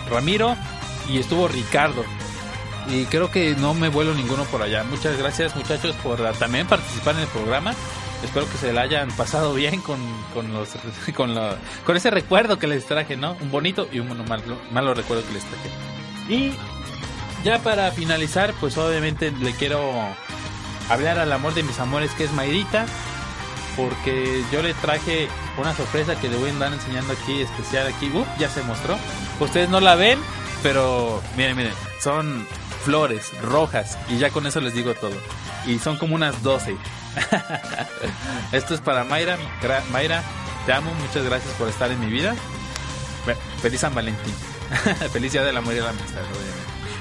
Ramiro 0.08 0.56
y 1.10 1.18
estuvo 1.18 1.46
Ricardo. 1.46 2.04
Y 2.88 3.04
creo 3.04 3.30
que 3.30 3.54
no 3.54 3.74
me 3.74 3.90
vuelo 3.90 4.14
ninguno 4.14 4.44
por 4.44 4.62
allá. 4.62 4.82
Muchas 4.84 5.18
gracias 5.18 5.54
muchachos 5.56 5.94
por 5.96 6.18
también 6.38 6.66
participar 6.66 7.16
en 7.16 7.22
el 7.22 7.28
programa. 7.28 7.74
Espero 8.24 8.48
que 8.50 8.58
se 8.58 8.72
la 8.72 8.82
hayan 8.82 9.08
pasado 9.12 9.54
bien 9.54 9.80
con, 9.80 9.98
con, 10.34 10.52
los, 10.52 10.70
con, 11.16 11.34
lo- 11.34 11.56
con 11.84 11.96
ese 11.96 12.10
recuerdo 12.10 12.58
que 12.58 12.66
les 12.66 12.86
traje, 12.86 13.16
¿no? 13.16 13.36
Un 13.40 13.50
bonito 13.50 13.88
y 13.92 13.98
un 14.00 14.08
malo, 14.28 14.58
malo 14.70 14.94
recuerdo 14.94 15.24
que 15.26 15.34
les 15.34 15.44
traje. 15.44 15.70
Y 16.28 16.52
ya 17.44 17.58
para 17.60 17.90
finalizar, 17.92 18.52
pues 18.60 18.76
obviamente 18.78 19.30
le 19.30 19.52
quiero 19.52 19.92
hablar 20.88 21.18
al 21.18 21.32
amor 21.32 21.54
de 21.54 21.62
mis 21.62 21.78
amores 21.78 22.10
que 22.12 22.24
es 22.24 22.32
Mayrita. 22.32 22.86
Porque 23.76 24.42
yo 24.50 24.62
le 24.62 24.72
traje 24.72 25.28
una 25.58 25.74
sorpresa 25.74 26.18
que 26.18 26.30
le 26.30 26.36
voy 26.38 26.48
a 26.48 26.52
andar 26.52 26.72
enseñando 26.72 27.12
aquí, 27.12 27.42
especial 27.42 27.86
aquí. 27.86 28.06
Uh, 28.08 28.24
ya 28.38 28.48
se 28.48 28.62
mostró. 28.62 28.96
Ustedes 29.38 29.68
no 29.68 29.80
la 29.80 29.94
ven, 29.96 30.18
pero 30.62 31.20
miren, 31.36 31.56
miren, 31.58 31.74
son 32.02 32.46
flores 32.84 33.32
rojas 33.42 33.98
y 34.08 34.16
ya 34.16 34.30
con 34.30 34.46
eso 34.46 34.62
les 34.62 34.72
digo 34.72 34.94
todo. 34.94 35.12
Y 35.66 35.78
son 35.78 35.98
como 35.98 36.14
unas 36.14 36.42
12. 36.42 36.74
Esto 38.52 38.74
es 38.74 38.80
para 38.80 39.04
Mayra. 39.04 39.36
Mayra, 39.90 40.22
te 40.66 40.72
amo, 40.72 40.92
muchas 40.94 41.24
gracias 41.24 41.52
por 41.54 41.68
estar 41.68 41.90
en 41.90 42.00
mi 42.00 42.06
vida. 42.06 42.34
Fe- 43.24 43.36
Feliz 43.62 43.80
San 43.80 43.94
Valentín. 43.94 44.34
Feliz 45.12 45.32
Día 45.32 45.42
del 45.44 45.56
Amor 45.56 45.74
y 45.74 45.80
la 45.80 45.90
Amistad. 45.90 46.20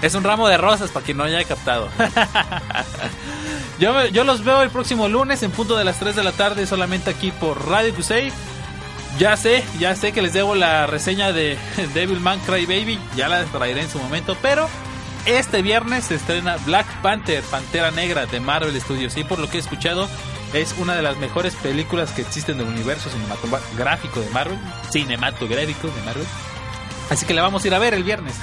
Es 0.02 0.14
un 0.14 0.24
ramo 0.24 0.48
de 0.48 0.58
rosas 0.58 0.92
para 0.92 1.06
quien 1.06 1.18
no 1.18 1.24
haya 1.24 1.44
captado. 1.46 1.90
yo, 3.80 4.06
yo 4.08 4.24
los 4.24 4.44
veo 4.44 4.62
el 4.62 4.70
próximo 4.70 5.08
lunes 5.08 5.42
en 5.44 5.52
punto 5.52 5.78
de 5.78 5.84
las 5.84 5.98
3 6.00 6.16
de 6.16 6.24
la 6.24 6.32
tarde 6.32 6.66
solamente 6.68 7.10
aquí 7.10 7.32
por 7.32 7.68
Radio 7.68 7.94
Cusey. 7.96 8.32
Ya 9.18 9.38
sé, 9.38 9.64
ya 9.80 9.96
sé 9.96 10.12
que 10.12 10.22
les 10.22 10.34
debo 10.34 10.56
la 10.56 10.88
reseña 10.88 11.32
de 11.32 11.58
Devilman 11.94 12.40
Cry 12.42 12.66
Baby, 12.66 13.00
ya 13.16 13.30
la 13.30 13.46
traeré 13.46 13.82
en 13.84 13.90
su 13.90 13.98
momento, 13.98 14.36
pero 14.42 14.68
este 15.26 15.62
viernes 15.62 16.06
se 16.06 16.16
estrena 16.16 16.58
Black 16.66 17.02
Panther, 17.02 17.44
Pantera 17.44 17.92
Negra 17.92 18.26
de 18.26 18.40
Marvel 18.40 18.80
Studios 18.80 19.18
y 19.18 19.24
por 19.24 19.40
lo 19.40 19.50
que 19.50 19.58
he 19.58 19.60
escuchado 19.60 20.08
es 20.54 20.76
una 20.78 20.96
de 20.96 21.02
las 21.02 21.18
mejores 21.18 21.56
películas 21.56 22.12
que 22.12 22.22
existen 22.22 22.58
del 22.58 22.68
universo 22.68 23.10
cinematográfico 23.10 24.22
de 24.22 24.30
Marvel, 24.30 24.58
cinematográfico 24.90 25.88
de 25.88 26.02
Marvel. 26.04 26.26
Así 27.10 27.26
que 27.26 27.34
la 27.34 27.42
vamos 27.42 27.64
a 27.64 27.68
ir 27.68 27.74
a 27.76 27.80
ver 27.80 27.94
el 27.94 28.04
viernes. 28.04 28.36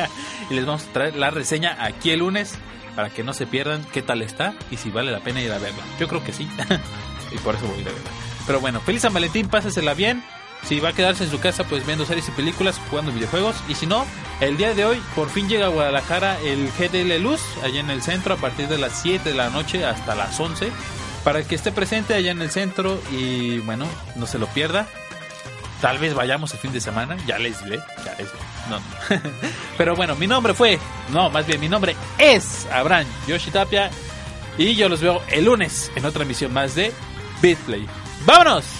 y 0.50 0.54
les 0.54 0.66
vamos 0.66 0.84
a 0.84 0.92
traer 0.92 1.16
la 1.16 1.30
reseña 1.30 1.76
aquí 1.78 2.10
el 2.10 2.20
lunes 2.20 2.54
para 2.96 3.10
que 3.10 3.22
no 3.22 3.32
se 3.32 3.46
pierdan 3.46 3.84
qué 3.92 4.02
tal 4.02 4.22
está 4.22 4.54
y 4.70 4.76
si 4.76 4.90
vale 4.90 5.12
la 5.12 5.20
pena 5.20 5.40
ir 5.40 5.52
a 5.52 5.58
verla. 5.58 5.82
Yo 5.98 6.08
creo 6.08 6.24
que 6.24 6.32
sí. 6.32 6.48
y 7.32 7.38
por 7.38 7.54
eso 7.54 7.66
voy 7.66 7.78
a 7.78 7.80
ir 7.82 7.88
a 7.88 7.92
verla. 7.92 8.10
Pero 8.46 8.60
bueno, 8.60 8.80
feliz 8.80 9.02
San 9.02 9.12
Valentín, 9.12 9.48
pásesela 9.48 9.94
bien. 9.94 10.24
Si 10.64 10.78
va 10.78 10.90
a 10.90 10.92
quedarse 10.92 11.24
en 11.24 11.30
su 11.30 11.40
casa, 11.40 11.64
pues 11.64 11.86
viendo 11.86 12.04
series 12.04 12.28
y 12.28 12.32
películas, 12.32 12.80
jugando 12.90 13.12
videojuegos. 13.12 13.56
Y 13.68 13.74
si 13.74 13.86
no, 13.86 14.06
el 14.40 14.56
día 14.56 14.74
de 14.74 14.84
hoy 14.84 15.02
por 15.14 15.28
fin 15.30 15.48
llega 15.48 15.66
a 15.66 15.70
Guadalajara 15.70 16.38
el 16.40 16.70
GDL 16.72 17.22
Luz, 17.22 17.40
allá 17.64 17.80
en 17.80 17.90
el 17.90 18.02
centro, 18.02 18.34
a 18.34 18.36
partir 18.36 18.68
de 18.68 18.78
las 18.78 19.00
7 19.02 19.30
de 19.30 19.34
la 19.34 19.50
noche 19.50 19.84
hasta 19.84 20.14
las 20.14 20.38
11. 20.38 20.70
Para 21.24 21.42
que 21.42 21.54
esté 21.54 21.72
presente 21.72 22.14
allá 22.14 22.30
en 22.30 22.40
el 22.40 22.50
centro 22.50 23.00
y 23.10 23.58
bueno, 23.58 23.86
no 24.16 24.26
se 24.26 24.38
lo 24.38 24.46
pierda. 24.46 24.86
Tal 25.80 25.98
vez 25.98 26.14
vayamos 26.14 26.52
el 26.52 26.58
fin 26.58 26.72
de 26.72 26.80
semana, 26.80 27.16
ya 27.26 27.38
les 27.38 27.62
diré, 27.64 27.78
ya 28.04 28.14
les 28.18 28.28
no. 28.68 28.80
Pero 29.78 29.96
bueno, 29.96 30.14
mi 30.14 30.26
nombre 30.26 30.54
fue, 30.54 30.78
no, 31.10 31.30
más 31.30 31.46
bien 31.46 31.60
mi 31.60 31.68
nombre 31.68 31.96
es 32.18 32.66
Abraham 32.70 33.06
Yoshi 33.26 33.50
Tapia 33.50 33.90
y 34.58 34.74
yo 34.74 34.88
los 34.88 35.00
veo 35.00 35.22
el 35.28 35.46
lunes 35.46 35.90
en 35.94 36.04
otra 36.04 36.22
emisión 36.22 36.52
más 36.52 36.74
de 36.74 36.92
Bitplay. 37.40 37.86
¡Vámonos! 38.26 38.79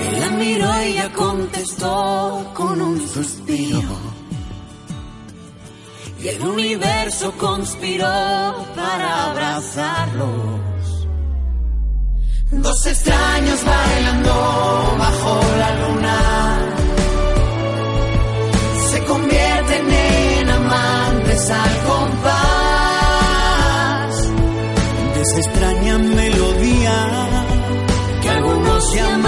Él 0.00 0.20
la 0.20 0.30
miró 0.30 0.82
y 0.82 0.86
ella 0.86 1.12
contestó 1.12 2.50
con 2.54 2.80
un 2.80 3.08
suspiro. 3.08 3.96
Y 6.20 6.28
el 6.28 6.42
universo 6.42 7.32
conspiró 7.38 8.06
para 8.74 9.30
abrazarlos. 9.30 11.06
Dos 12.50 12.86
extraños 12.86 13.64
bailando 13.64 14.96
bajo 14.98 15.40
la 15.58 15.74
luna. 15.80 16.18
Se 18.90 19.04
convierten 19.04 19.92
en 19.92 20.50
amantes 20.50 21.50
al 21.50 21.82
compás 21.86 22.28
de 25.14 25.20
esa 25.22 25.38
extraña 25.38 25.98
que 28.22 28.28
algunos 28.28 28.94
llaman 28.94 29.27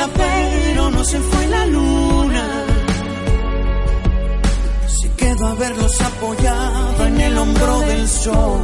día, 0.00 0.08
pero 0.16 0.90
no 0.90 1.04
se 1.04 1.18
fue 1.20 1.46
la 1.46 1.66
luna. 1.66 2.44
Se 4.86 5.12
quedó 5.12 5.46
a 5.46 5.54
verlos 5.54 6.00
apoyado 6.00 7.06
en 7.06 7.20
el 7.20 7.38
hombro 7.38 7.80
del 7.80 8.08
sol. 8.08 8.60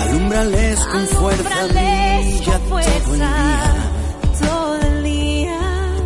Alumbrales 0.00 0.78
con 0.86 1.06
fuerza, 1.06 1.66
brilla 1.68 2.58
con 2.58 2.68
todo 2.68 2.78
el 2.78 2.86
fuerza 2.92 3.08
día. 3.10 4.48
todo 4.48 4.80
el 4.80 5.04
día. 5.04 5.58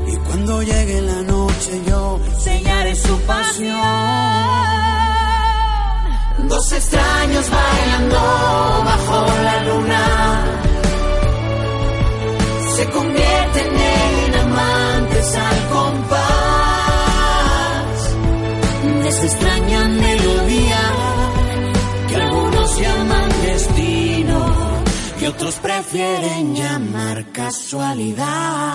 Y 0.09 0.17
cuando 0.17 0.63
llegue 0.63 1.01
la 1.03 1.23
noche 1.23 1.83
yo 1.87 2.21
sellaré 2.39 2.95
su 2.95 3.19
pasión. 3.21 3.79
Dos 6.49 6.73
extraños 6.73 7.51
bailando 7.51 8.19
bajo 8.85 9.27
la 9.45 9.65
luna 9.65 10.32
se 12.83 12.91
convierten 12.91 13.77
en 13.77 14.35
amantes 14.35 15.37
al 15.37 15.69
compás 15.69 16.19
de 19.03 19.09
esa 19.09 19.25
extraña 19.25 19.87
melodía 19.89 20.81
que 22.09 22.17
algunos 22.17 22.81
llaman 22.81 23.29
destino 23.45 24.39
y 25.21 25.27
otros 25.27 25.55
prefieren 25.57 26.57
llamar 26.57 27.27
casualidad. 27.31 28.75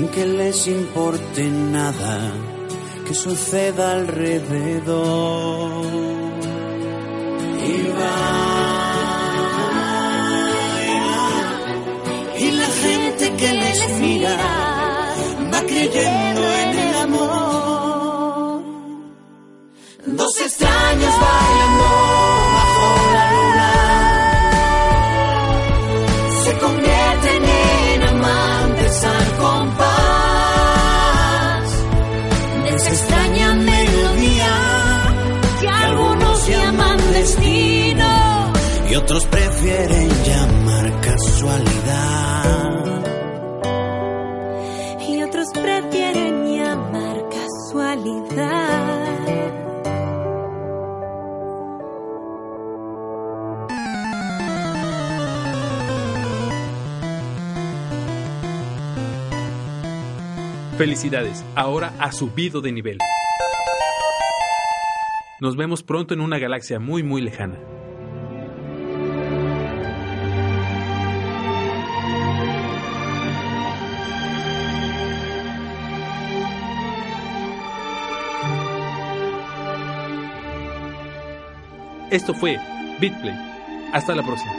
Sin 0.00 0.08
que 0.08 0.24
les 0.24 0.66
importe 0.66 1.42
nada 1.50 2.32
que 3.06 3.14
suceda 3.14 3.92
alrededor. 3.92 5.84
Y 7.68 7.74
y 12.44 12.50
la 12.62 12.70
gente 12.84 13.24
que 13.40 13.50
les 13.62 13.80
mira 14.00 14.36
va 15.52 15.60
creyendo 15.70 16.42
en 16.62 16.70
el 16.86 16.94
amor. 17.06 18.62
Dos 20.06 20.34
extraños 20.46 21.09
prefieren 39.60 40.08
llamar 40.24 41.00
casualidad. 41.00 42.44
Y 45.06 45.22
otros 45.22 45.48
prefieren 45.52 46.46
llamar 46.46 47.28
casualidad. 47.28 48.78
Felicidades, 60.78 61.44
ahora 61.54 61.92
ha 61.98 62.10
subido 62.12 62.62
de 62.62 62.72
nivel. 62.72 62.96
Nos 65.38 65.56
vemos 65.56 65.82
pronto 65.82 66.14
en 66.14 66.22
una 66.22 66.38
galaxia 66.38 66.80
muy 66.80 67.02
muy 67.02 67.20
lejana. 67.20 67.58
Esto 82.10 82.34
fue 82.34 82.58
Bitplay. 82.98 83.34
Hasta 83.92 84.14
la 84.14 84.22
próxima. 84.22 84.52